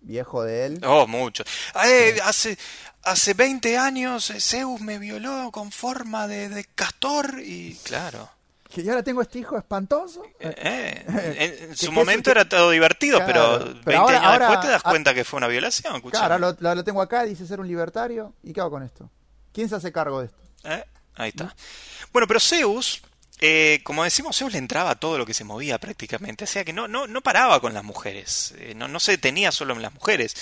[0.00, 0.80] viejo de él.
[0.84, 1.42] Oh, mucho.
[1.84, 2.56] Eh, hace,
[3.02, 8.30] hace 20 años eh, Zeus me violó con forma de, de castor y claro.
[8.72, 10.22] Que yo ahora tengo este hijo espantoso.
[10.38, 14.46] Eh, eh, en, su momento era todo divertido, Claro, pero pero 20 ahora- años ahora-
[14.48, 15.96] después te das ah- cuenta que fue una violación.
[15.96, 16.26] escuchame.
[16.26, 18.32] Claro, lo, lo- lo tengo acá, dice ser un libertario.
[18.44, 19.10] ¿Y qué hago con esto?
[19.52, 20.38] ¿Quién se hace cargo de esto?
[20.64, 20.84] Eh,
[21.16, 21.54] Ahí está.
[22.12, 23.02] Bueno, pero Zeus,
[23.40, 26.44] eh, como decimos, Zeus le entraba a todo lo que se movía prácticamente.
[26.44, 28.54] O sea que no, no, no paraba con las mujeres.
[28.58, 30.36] Eh, no, no se detenía solo en las mujeres.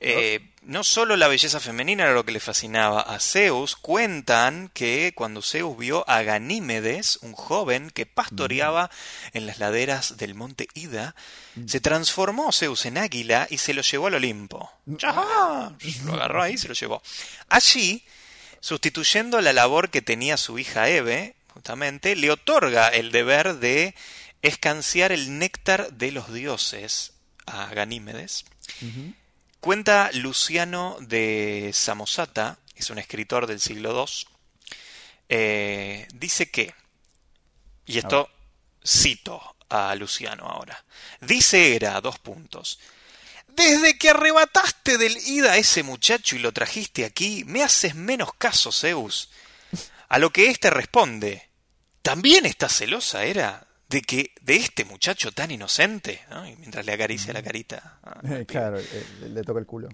[0.00, 5.12] Eh, no solo la belleza femenina era lo que le fascinaba a Zeus, cuentan que
[5.14, 8.90] cuando Zeus vio a Ganímedes, un joven que pastoreaba
[9.32, 11.16] en las laderas del monte Ida,
[11.66, 14.70] se transformó Zeus en águila y se lo llevó al Olimpo.
[15.02, 15.72] ¡Ah!
[16.04, 17.02] Lo agarró ahí y se lo llevó.
[17.48, 18.04] Allí,
[18.60, 23.92] sustituyendo la labor que tenía su hija Eve, justamente, le otorga el deber de
[24.42, 27.14] escanciar el néctar de los dioses
[27.46, 28.44] a Ganímedes.
[29.58, 34.28] Cuenta Luciano de Samosata, es un escritor del siglo II,
[35.30, 36.72] eh, dice que,
[37.86, 38.30] y esto
[38.86, 40.84] cito a Luciano ahora,
[41.20, 42.78] dice era, dos puntos,
[43.48, 48.32] desde que arrebataste del ida a ese muchacho y lo trajiste aquí, me haces menos
[48.38, 49.30] caso, Zeus.
[50.08, 51.47] A lo que éste responde,
[52.08, 56.22] ¿también estás celosa, era, de que de este muchacho tan inocente?
[56.30, 56.46] ¿no?
[56.48, 57.98] Y mientras le acaricia la carita.
[58.02, 58.46] a- al pibe.
[58.46, 59.88] claro, eh, le, le toca el culo.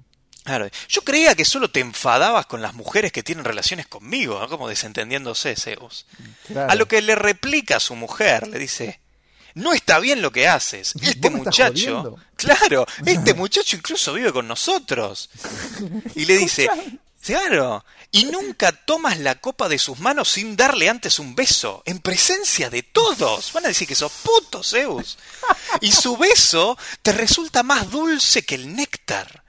[0.45, 4.49] Claro, yo creía que solo te enfadabas con las mujeres que tienen relaciones conmigo, ¿no?
[4.49, 6.05] como desentendiéndose Zeus.
[6.47, 6.71] Claro.
[6.71, 9.01] A lo que le replica a su mujer, le dice,
[9.55, 10.93] no está bien lo que haces.
[11.01, 15.31] Este ¿Vos me estás muchacho, claro, este muchacho incluso vive con nosotros.
[16.15, 16.69] Y le dice,
[17.25, 21.99] claro, y nunca tomas la copa de sus manos sin darle antes un beso, en
[21.99, 23.53] presencia de todos.
[23.53, 25.18] Van a decir que sos puto, Zeus.
[25.81, 29.44] Y su beso te resulta más dulce que el néctar.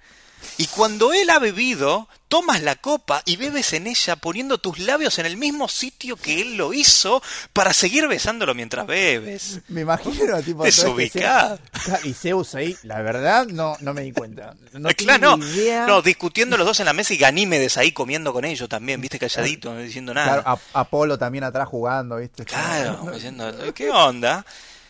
[0.57, 5.19] Y cuando él ha bebido, tomas la copa y bebes en ella poniendo tus labios
[5.19, 7.21] en el mismo sitio que él lo hizo
[7.53, 9.59] para seguir besándolo mientras bebes.
[9.67, 10.63] Me imagino, tipo.
[10.63, 11.59] Desubicado.
[11.73, 11.99] esta escena.
[12.03, 14.55] Y Zeus ahí, la verdad, no, no me di cuenta.
[14.73, 15.85] No claro, idea.
[15.87, 19.17] no, discutiendo los dos en la mesa y Ganímedes ahí comiendo con ellos también, viste,
[19.19, 20.59] calladito, no diciendo Claro, nada.
[20.73, 22.43] a- Apolo también atrás jugando, ¿viste?
[22.45, 24.45] Claro, diciendo, ¿qué onda?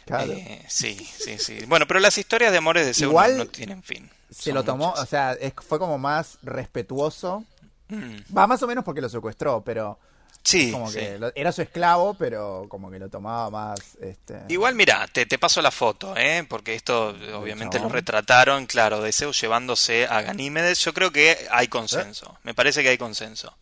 [0.06, 0.34] Claro.
[0.34, 1.60] Eh, sí, sí, sí.
[1.68, 4.10] Bueno, pero las historias de amores de Zeus Igual no, no tienen fin.
[4.36, 5.03] Se Son lo tomó, muchas.
[5.03, 7.45] o sea, es- fue como más respetuoso
[7.88, 8.36] Mm.
[8.36, 9.99] Va más o menos porque lo secuestró, pero
[10.43, 13.79] Sí, como que era su esclavo, pero como que lo tomaba más.
[14.01, 14.41] Este...
[14.47, 16.43] Igual, mira, te, te, paso la foto, ¿eh?
[16.49, 20.79] porque esto obviamente lo retrataron, claro, de Zeus llevándose a Ganímedes.
[20.83, 22.38] Yo creo que hay consenso.
[22.43, 23.55] Me parece que hay consenso.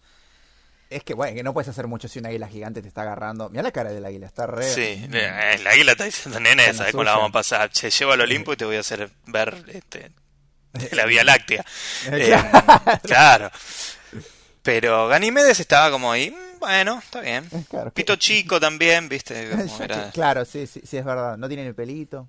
[0.90, 3.50] Es que, bueno, que no puedes hacer mucho si un águila gigante te está agarrando.
[3.50, 4.70] Mira la cara del águila, está re.
[4.72, 7.70] Sí, eh, el águila está diciendo, nene, ¿sabes cómo la vamos a pasar?
[7.72, 10.12] Che, llevo al Olimpo y te voy a hacer ver este,
[10.92, 11.66] la Vía Láctea.
[12.12, 12.36] Eh,
[13.04, 13.52] claro.
[14.62, 17.50] Pero Ganímedes estaba como ahí, mm, bueno, está bien.
[17.94, 19.50] Pito chico también, ¿viste?
[20.14, 21.38] Claro, sí, sí, sí, es verdad.
[21.38, 22.28] No tiene el pelito.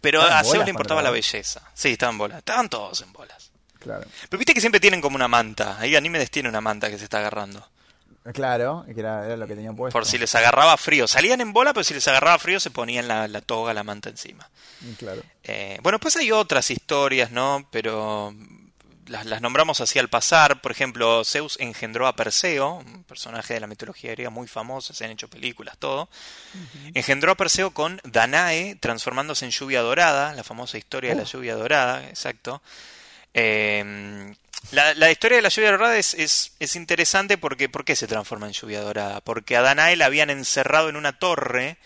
[0.00, 1.62] Pero a Zeus le importaba la belleza.
[1.74, 2.38] Sí, estaban bolas.
[2.38, 3.50] Estaban todos en bolas.
[3.78, 4.06] Claro.
[4.28, 5.78] Pero viste que siempre tienen como una manta.
[5.78, 7.68] Ahí Ganímedes tiene una manta que se está agarrando.
[8.32, 9.92] Claro, que era, lo que tenían puesto.
[9.92, 11.08] Por si les agarraba frío.
[11.08, 14.10] Salían en bola, pero si les agarraba frío se ponían la, la toga, la manta
[14.10, 14.48] encima.
[14.80, 15.22] Mm, claro.
[15.42, 17.66] Eh, bueno, pues hay otras historias, ¿no?
[17.72, 18.32] Pero
[19.06, 20.60] las, nombramos así al pasar.
[20.60, 25.04] Por ejemplo, Zeus engendró a Perseo, un personaje de la mitología griega muy famoso, se
[25.04, 26.08] han hecho películas, todo.
[26.94, 31.26] Engendró a Perseo con Danae, transformándose en lluvia dorada, la famosa historia de la oh.
[31.26, 32.62] lluvia dorada, exacto.
[33.34, 34.34] Eh,
[34.72, 38.52] la, historia de la lluvia dorada es, es, interesante porque ¿por qué se transforma en
[38.52, 39.20] lluvia dorada?
[39.20, 41.76] Porque a Danae la habían encerrado en una torre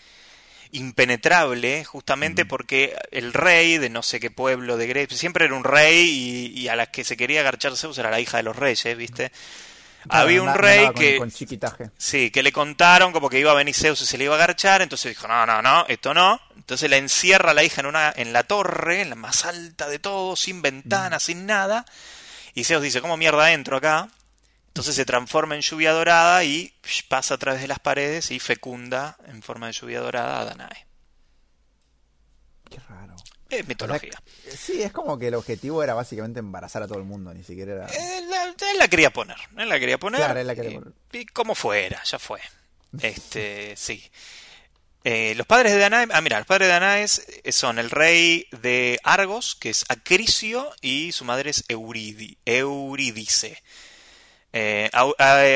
[0.71, 5.63] impenetrable, justamente porque el rey de no sé qué pueblo de Grecia, siempre era un
[5.63, 8.97] rey y, a la que se quería agarchar Zeus era la hija de los reyes,
[8.97, 9.31] ¿viste?
[10.09, 11.19] Había un rey que...
[11.97, 14.37] Sí, que le contaron como que iba a venir Zeus y se le iba a
[14.37, 16.39] agarchar, entonces dijo, no, no, no, esto no.
[16.55, 19.99] Entonces la encierra la hija en, una, en la torre, en la más alta de
[19.99, 21.85] todo, sin ventanas, sin nada.
[22.53, 24.09] Y Zeus dice, ¿cómo mierda entro acá?
[24.67, 26.73] Entonces se transforma en lluvia dorada y
[27.07, 30.85] pasa a través de las paredes y fecunda en forma de lluvia dorada a Danae.
[32.69, 33.15] Qué raro.
[33.49, 34.21] Es mitología.
[34.49, 37.73] sí, es como que el objetivo era básicamente embarazar a todo el mundo, ni siquiera
[37.73, 37.85] era...
[37.87, 38.29] Él
[38.77, 40.19] la, quería poner, él la quería poner.
[40.19, 40.93] Claro, él la quería poner.
[41.13, 42.41] Y, como fuera, ya fue.
[43.01, 44.03] Este, sí.
[45.03, 48.99] Eh, los padres de Danae, ah, mira, los padres de Danae son el rey de
[49.03, 53.63] Argos, que es Acricio, y su madre es Eurídice.
[54.53, 54.89] Eh,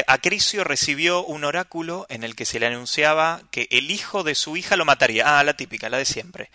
[0.07, 4.55] Acricio recibió un oráculo en el que se le anunciaba que el hijo de su
[4.57, 5.39] hija lo mataría.
[5.39, 6.49] Ah, la típica, la de siempre.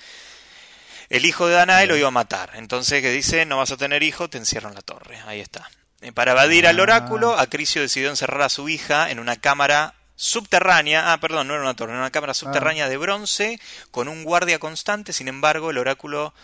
[1.08, 2.52] El hijo de Danae lo iba a matar.
[2.54, 5.18] Entonces, que dice, no vas a tener hijo, te encierro en la torre.
[5.26, 5.68] Ahí está.
[6.00, 6.82] Eh, para evadir al ah.
[6.82, 11.12] oráculo, Acricio decidió encerrar a su hija en una cámara subterránea.
[11.12, 12.88] Ah, perdón, no era una torre, era una cámara subterránea ah.
[12.88, 15.12] de bronce con un guardia constante.
[15.12, 16.34] Sin embargo, el oráculo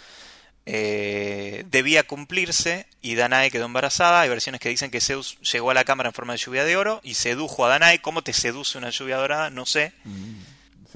[0.65, 4.21] eh, debía cumplirse y Danae quedó embarazada.
[4.21, 6.77] Hay versiones que dicen que Zeus llegó a la cámara en forma de lluvia de
[6.77, 8.01] oro y sedujo a Danae.
[8.01, 9.51] ¿Cómo te seduce una lluvia dorada?
[9.51, 9.93] No sé.
[10.05, 10.37] Mm,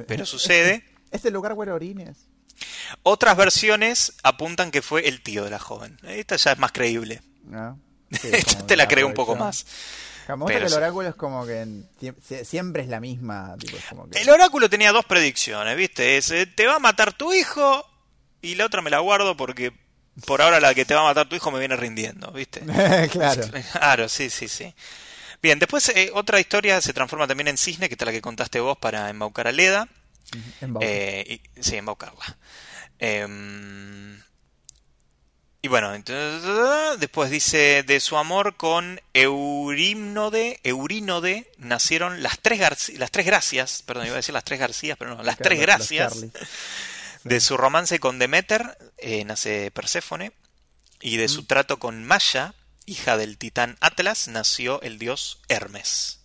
[0.07, 0.85] pero sucede.
[1.11, 2.17] ¿Es el lugar where orines?
[3.03, 5.99] Otras versiones apuntan que fue el tío de la joven.
[6.03, 7.23] Esta ya es más creíble.
[7.53, 7.75] Ah,
[8.11, 9.67] Esta te la creo un poco más.
[10.29, 11.85] el oráculo es como que
[12.45, 13.57] siempre es la misma.
[14.13, 16.17] El oráculo tenía dos predicciones, ¿viste?
[16.17, 17.85] Es, eh, te va a matar tu hijo
[18.43, 19.73] y la otra me la guardo porque
[20.25, 22.61] por ahora la que te va a matar tu hijo me viene rindiendo, ¿viste?
[23.11, 23.43] claro.
[23.73, 24.75] Claro, sí, sí, sí.
[25.43, 28.61] Bien, después eh, otra historia se transforma también en Cisne, que es la que contaste
[28.61, 29.89] vos para embaucar a Leda.
[30.81, 32.37] Eh, sí, embaucarla.
[32.99, 34.21] Em,
[35.63, 43.11] y bueno, entonces, después dice, de su amor con Eurínode, Eurínode nacieron las tres, las
[43.11, 46.25] tres gracias, perdón, iba a decir las tres Garcías, pero no, las tres gracias.
[47.25, 50.33] De su romance con Demeter eh, nace Perséfone.
[51.01, 52.55] Y de su trato con Maya,
[52.87, 56.21] hija del titán Atlas, nació el dios Hermes.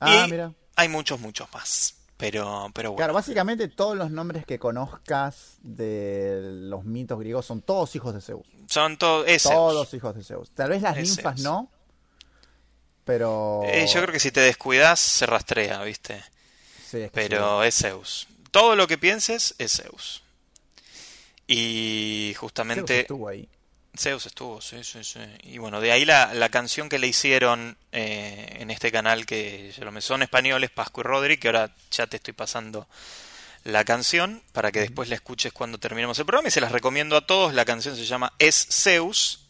[0.00, 0.52] Ah, mira.
[0.76, 1.94] Hay muchos, muchos más.
[2.16, 2.96] Pero, pero bueno.
[2.96, 8.20] Claro, básicamente todos los nombres que conozcas de los mitos griegos son todos hijos de
[8.20, 8.46] Zeus.
[8.68, 10.50] Son todos Todos hijos de Zeus.
[10.52, 11.70] Tal vez las ninfas no,
[13.04, 13.62] pero...
[13.64, 16.22] Eh, yo creo que si te descuidas se rastrea, ¿viste?
[16.86, 20.22] Sí, pero es Zeus todo lo que pienses es Zeus.
[21.48, 22.86] Y justamente...
[22.86, 23.48] Zeus estuvo ahí.
[23.96, 25.20] Zeus estuvo, sí, sí, sí.
[25.44, 29.72] Y bueno, de ahí la, la canción que le hicieron eh, en este canal que
[30.00, 32.88] son españoles, Pascu y Rodri, que ahora ya te estoy pasando
[33.62, 37.16] la canción para que después la escuches cuando terminemos el programa y se las recomiendo
[37.16, 37.54] a todos.
[37.54, 39.44] La canción se llama Es Zeus,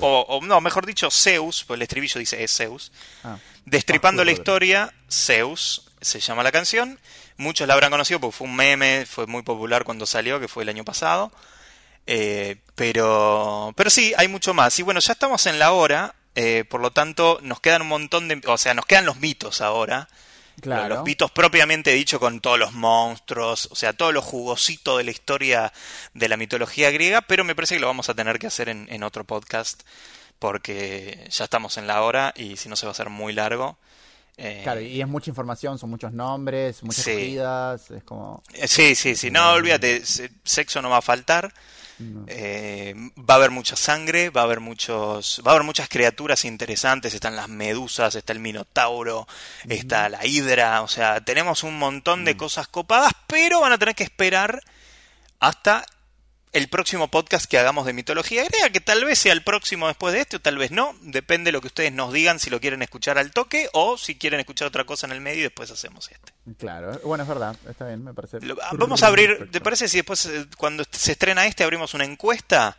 [0.00, 2.92] o, no, mejor dicho, Zeus, pues el estribillo dice Es Zeus.
[3.24, 3.38] Ah.
[3.64, 7.00] Destripando la historia, Zeus se llama la canción.
[7.36, 10.62] Muchos la habrán conocido porque fue un meme, fue muy popular cuando salió, que fue
[10.62, 11.32] el año pasado.
[12.10, 14.78] Eh, pero, pero sí, hay mucho más.
[14.78, 18.28] Y bueno, ya estamos en la hora, eh, por lo tanto, nos quedan un montón
[18.28, 18.40] de.
[18.46, 20.08] O sea, nos quedan los mitos ahora.
[20.60, 20.96] Claro.
[20.96, 25.10] Los mitos propiamente dicho con todos los monstruos, o sea, todo lo jugosito de la
[25.12, 25.72] historia
[26.14, 28.88] de la mitología griega, pero me parece que lo vamos a tener que hacer en,
[28.90, 29.82] en otro podcast
[30.40, 33.78] porque ya estamos en la hora y si no se va a hacer muy largo.
[34.36, 37.10] Eh, Claro, y es mucha información, son muchos nombres, muchas Sí.
[37.12, 38.42] corridas, es como...
[38.54, 41.52] eh, sí, sí, sí, no, olvídate, se- sexo no va a faltar.
[41.98, 42.24] No.
[42.28, 46.44] Eh, va a haber mucha sangre, va a haber muchos, va a haber muchas criaturas
[46.44, 49.26] interesantes, están las medusas, está el minotauro,
[49.68, 53.94] está la hidra, o sea, tenemos un montón de cosas copadas, pero van a tener
[53.94, 54.62] que esperar
[55.40, 55.84] hasta
[56.52, 60.14] el próximo podcast que hagamos de mitología griega, que tal vez sea el próximo después
[60.14, 62.60] de este o tal vez no, depende de lo que ustedes nos digan si lo
[62.60, 65.70] quieren escuchar al toque o si quieren escuchar otra cosa en el medio y después
[65.70, 66.32] hacemos este.
[66.58, 68.38] Claro, bueno, es verdad, está bien, me parece.
[68.72, 72.76] Vamos a abrir, ¿te parece si después, eh, cuando se estrena este, abrimos una encuesta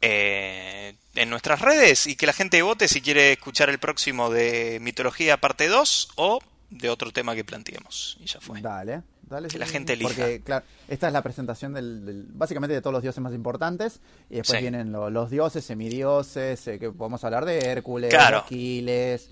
[0.00, 4.78] eh, en nuestras redes y que la gente vote si quiere escuchar el próximo de
[4.80, 8.16] Mitología parte 2 o de otro tema que planteemos?
[8.20, 8.60] Y ya fue.
[8.60, 9.48] Dale, dale.
[9.48, 10.08] Que sí, la gente elija.
[10.14, 14.00] Porque, claro, esta es la presentación del, del- básicamente de todos los dioses más importantes.
[14.28, 14.62] Y después Sí.
[14.62, 18.38] vienen lo- los dioses, semidioses, eh, que podemos hablar de Hércules, Claro.
[18.38, 19.30] Aquiles.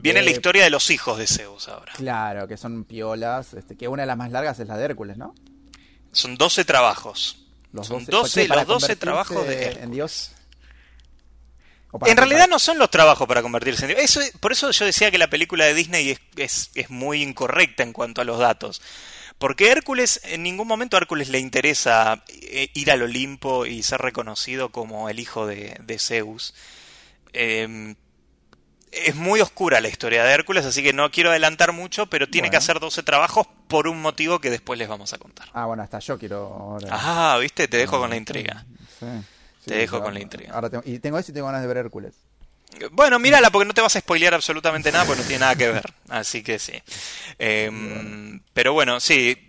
[0.00, 1.92] Viene de- la historia de los hijos de Zeus ahora.
[1.96, 3.54] Claro, que son piolas.
[3.54, 5.34] Este, que una de las más largas es la de Hércules, ¿no?
[6.12, 7.44] Son 12 trabajos.
[7.72, 8.48] Los Son 12, 12 ¿por qué?
[8.48, 9.90] ¿Para los 12 convertirse trabajos de en.
[9.90, 10.32] Dios.
[11.90, 14.00] ¿O para En realidad no son los trabajos para convertirse en Dios.
[14.02, 17.82] Eso, por eso yo decía que la película de Disney es, es, es muy incorrecta
[17.82, 18.82] en cuanto a los datos.
[19.38, 24.00] Porque Hércules, en ningún momento a Hércules le interesa eh, ir al Olimpo y ser
[24.00, 26.54] reconocido como el hijo de, de Zeus.
[27.32, 27.94] Eh,
[28.90, 32.50] es muy oscura la historia de Hércules, así que no quiero adelantar mucho, pero tiene
[32.50, 35.48] que hacer 12 trabajos por un motivo que después les vamos a contar.
[35.52, 36.88] Ah, bueno, hasta yo quiero ahora.
[36.90, 38.64] Ah, viste, te dejo Ah, con la intriga.
[38.98, 39.06] Sí,
[39.66, 40.54] Te dejo con la intriga.
[40.54, 42.14] Ahora tengo- y tengo eso y tengo ganas de ver Hércules.
[42.92, 45.68] Bueno, mírala porque no te vas a spoilear absolutamente nada porque no tiene nada que
[45.70, 45.92] ver.
[46.08, 46.74] Así que sí.
[47.38, 49.44] Eh, pero bueno, sí.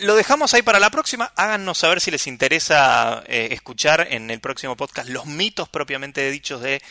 [0.00, 1.32] Lo dejamos ahí para la próxima.
[1.36, 6.60] Háganos saber si les interesa eh, escuchar en el próximo podcast los mitos propiamente dichos
[6.62, 6.82] de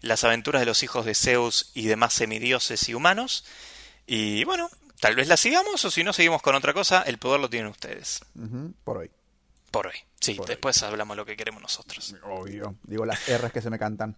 [0.00, 3.44] las aventuras de los hijos de Zeus y demás semidioses y humanos.
[4.06, 4.68] Y bueno,
[5.00, 7.70] tal vez la sigamos o si no seguimos con otra cosa, el poder lo tienen
[7.70, 8.20] ustedes.
[8.84, 9.10] Por hoy.
[9.70, 9.96] Por hoy.
[10.20, 10.48] Sí, Por hoy.
[10.50, 12.14] después hablamos lo que queremos nosotros.
[12.24, 12.74] Obvio.
[12.82, 14.16] Digo las R's que se me cantan.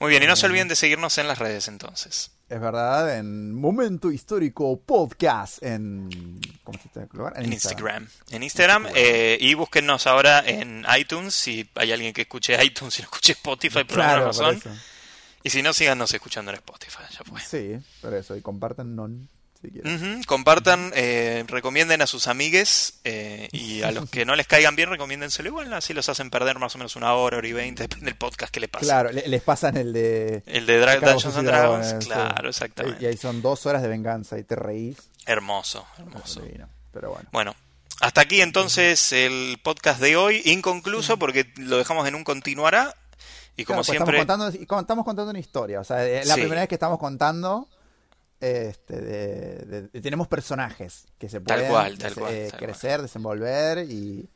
[0.00, 2.30] Muy bien, y no se olviden de seguirnos en las redes entonces.
[2.48, 6.38] Es verdad, en Momento Histórico Podcast en...
[6.62, 7.32] ¿Cómo se lugar?
[7.36, 8.06] En Instagram.
[8.30, 8.86] En Instagram.
[8.94, 11.34] eh, y búsquennos ahora en iTunes.
[11.34, 14.78] Si hay alguien que escuche iTunes y no escuche Spotify por Claro, alguna razón.
[15.42, 17.02] Y si no, síganos escuchando en Spotify.
[17.10, 17.40] Ya fue.
[17.40, 18.36] Sí, por eso.
[18.36, 19.28] Y compartan non,
[19.64, 20.16] si quieren.
[20.16, 24.76] Ujú, Compartan, eh, recomienden a sus amigues eh, y a los que no les caigan
[24.76, 25.72] bien, recomiéndenselo igual.
[25.74, 28.52] Así los hacen perder más o menos una hora, hora y veinte, depende del podcast
[28.52, 28.86] que le pase.
[28.86, 30.42] Claro, le- les pasan el de...
[30.46, 32.06] El de Dra- Dungeons y and Dragons, sí.
[32.06, 33.06] claro, Y exactamente.
[33.06, 34.96] ahí son dos horas de venganza y te reís.
[35.26, 36.42] Hermoso, hermoso.
[36.92, 37.28] Pero bueno.
[37.32, 37.56] Bueno,
[38.00, 42.94] hasta aquí entonces el podcast de hoy, inconcluso porque lo dejamos en un continuará.
[43.56, 45.78] Y como Claro, pues siempre, Estamos contando, y con- estamos contando una historia.
[45.80, 46.40] O sea, es la Sí.
[46.40, 47.68] primera vez que estamos contando.
[48.44, 52.48] Este, de- de- de- tenemos personajes que se Tal pueden cual, tal des- cual, eh,
[52.50, 54.28] tal crecer, desenvolver y,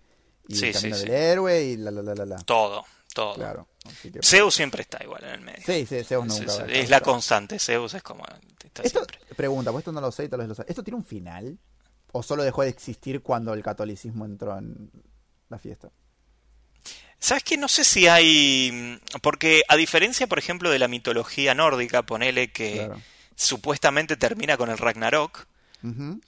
[0.49, 1.15] y Sí, el camino sí, del sí.
[1.15, 2.37] héroe y la la la la la.
[2.39, 3.35] todo, todo.
[3.35, 3.69] Claro.
[4.03, 5.63] Que- Zeus siempre está igual en el medio.
[5.67, 8.25] sí, sí, Zeus nunca es, va la constante, Zeus es como
[8.65, 9.07] está Esto,
[9.37, 10.65] pregunta, pues esto no lo sé y tal vez lo sé.
[10.69, 11.59] ¿Esto tiene un final?
[12.13, 14.91] ¿O solo dejó de existir cuando el catolicismo entró en
[15.51, 15.91] la fiesta?
[17.19, 17.57] ¿Sabes qué?
[17.57, 19.01] No sé si hay...
[19.23, 23.01] Porque a diferencia, por ejemplo, de la mitología nórdica, ponele que Claro.
[23.39, 25.47] Supuestamente termina con el Ragnarok,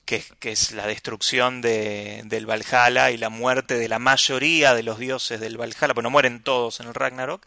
[0.04, 4.74] que, es- que es la destrucción de, del Valhalla y la muerte de la mayoría
[4.74, 7.44] de los dioses del Valhalla, pues no mueren todos en el Ragnarok,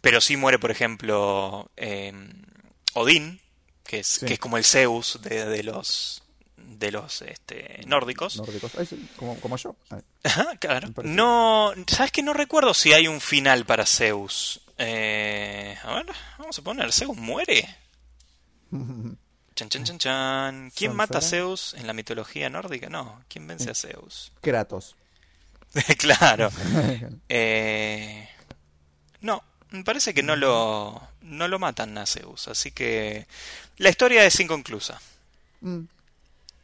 [0.00, 2.12] pero sí muere, por ejemplo, eh,
[2.94, 3.40] Odín,
[3.84, 4.26] que es, Sí.
[4.26, 6.22] que es como el Zeus de, de los
[6.56, 8.38] de los este, nórdicos.
[8.38, 8.72] Nórdicos.
[8.76, 9.76] Ay, sí, como, como yo.
[10.24, 10.88] Ajá, claro.
[11.04, 14.60] No, ¿sabes que No recuerdo si hay un final para Zeus.
[14.78, 16.06] Eh, a ver,
[16.38, 17.66] vamos a poner, ¿Zeus muere?
[19.54, 20.72] Chan, chan, chan, chan.
[20.74, 21.22] ¿Quién mata a.
[21.22, 22.88] Zeus en la mitología nórdica?
[22.90, 24.32] No, ¿quién vence a Zeus?
[24.40, 24.96] Kratos.
[25.98, 26.50] claro.
[27.28, 28.28] Eh,
[29.20, 33.26] no, me parece que no lo, no lo matan a Zeus, así que
[33.78, 35.00] la historia es inconclusa.
[35.60, 35.80] Mm.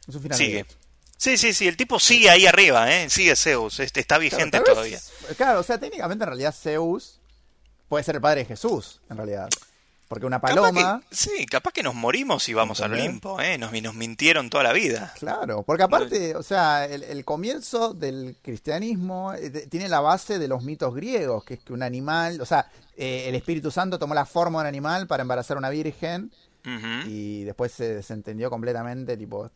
[0.07, 0.51] Es un final Sigue.
[0.61, 0.75] abierto.
[1.17, 3.09] Sí, sí, sí, el tipo sigue ahí arriba, ¿eh?
[3.09, 4.97] Sigue Zeus, este, está vigente Claro, todavía.
[4.97, 7.19] vez- claro, o sea, técnicamente en realidad Zeus
[7.87, 9.49] puede ser el padre de Jesús, en realidad.
[10.13, 12.93] Porque una paloma, Capaz que, sí, capaz que nos morimos y vamos al.
[12.93, 13.57] Olimpo, ¿eh?
[13.57, 15.13] Nos, nos mintieron toda la vida.
[15.19, 20.47] claro, porque aparte, o sea, el, el comienzo del cristianismo eh, tiene la base de
[20.47, 24.13] los mitos griegos, que es que un animal, o sea, eh, el Espíritu Santo tomó
[24.13, 26.31] la forma de un animal para embarazar a una virgen
[27.07, 29.49] y después se desentendió completamente, tipo...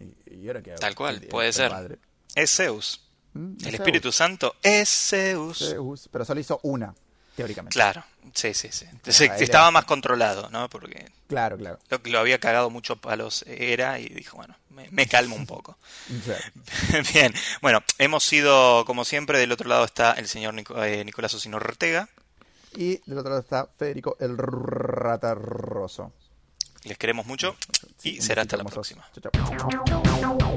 [0.00, 0.80] ¿y, y ahora qué hago?
[0.80, 1.70] Tal cual, El- puede el ser.
[1.70, 1.98] padre.
[2.34, 3.00] Es Zeus.
[3.34, 3.74] Mm, El Zeus.
[3.74, 5.58] Espíritu Santo es Zeus.
[5.58, 6.94] Zeus, pero solo hizo una.
[7.36, 7.74] teóricamente.
[7.74, 8.02] Claro,
[8.32, 8.86] sí, sí, sí.
[8.90, 10.68] Entonces, estaba era- más controlado, ¿no?
[10.70, 11.78] Porque Claro, claro.
[11.90, 15.76] lo, lo había cagado mucho palos era y dijo, bueno, me, me calmo un poco.
[17.12, 21.34] Bien, bueno, hemos sido, como siempre, del otro lado está el señor Nico- eh, Nicolás
[21.34, 22.08] Osino Ortega.
[22.76, 26.12] y del otro lado está Federico el Ratarroso.
[26.84, 27.56] Les queremos mucho
[28.02, 29.08] y será hasta la próxima.
[29.20, 29.32] Chau,
[30.20, 30.54] chau.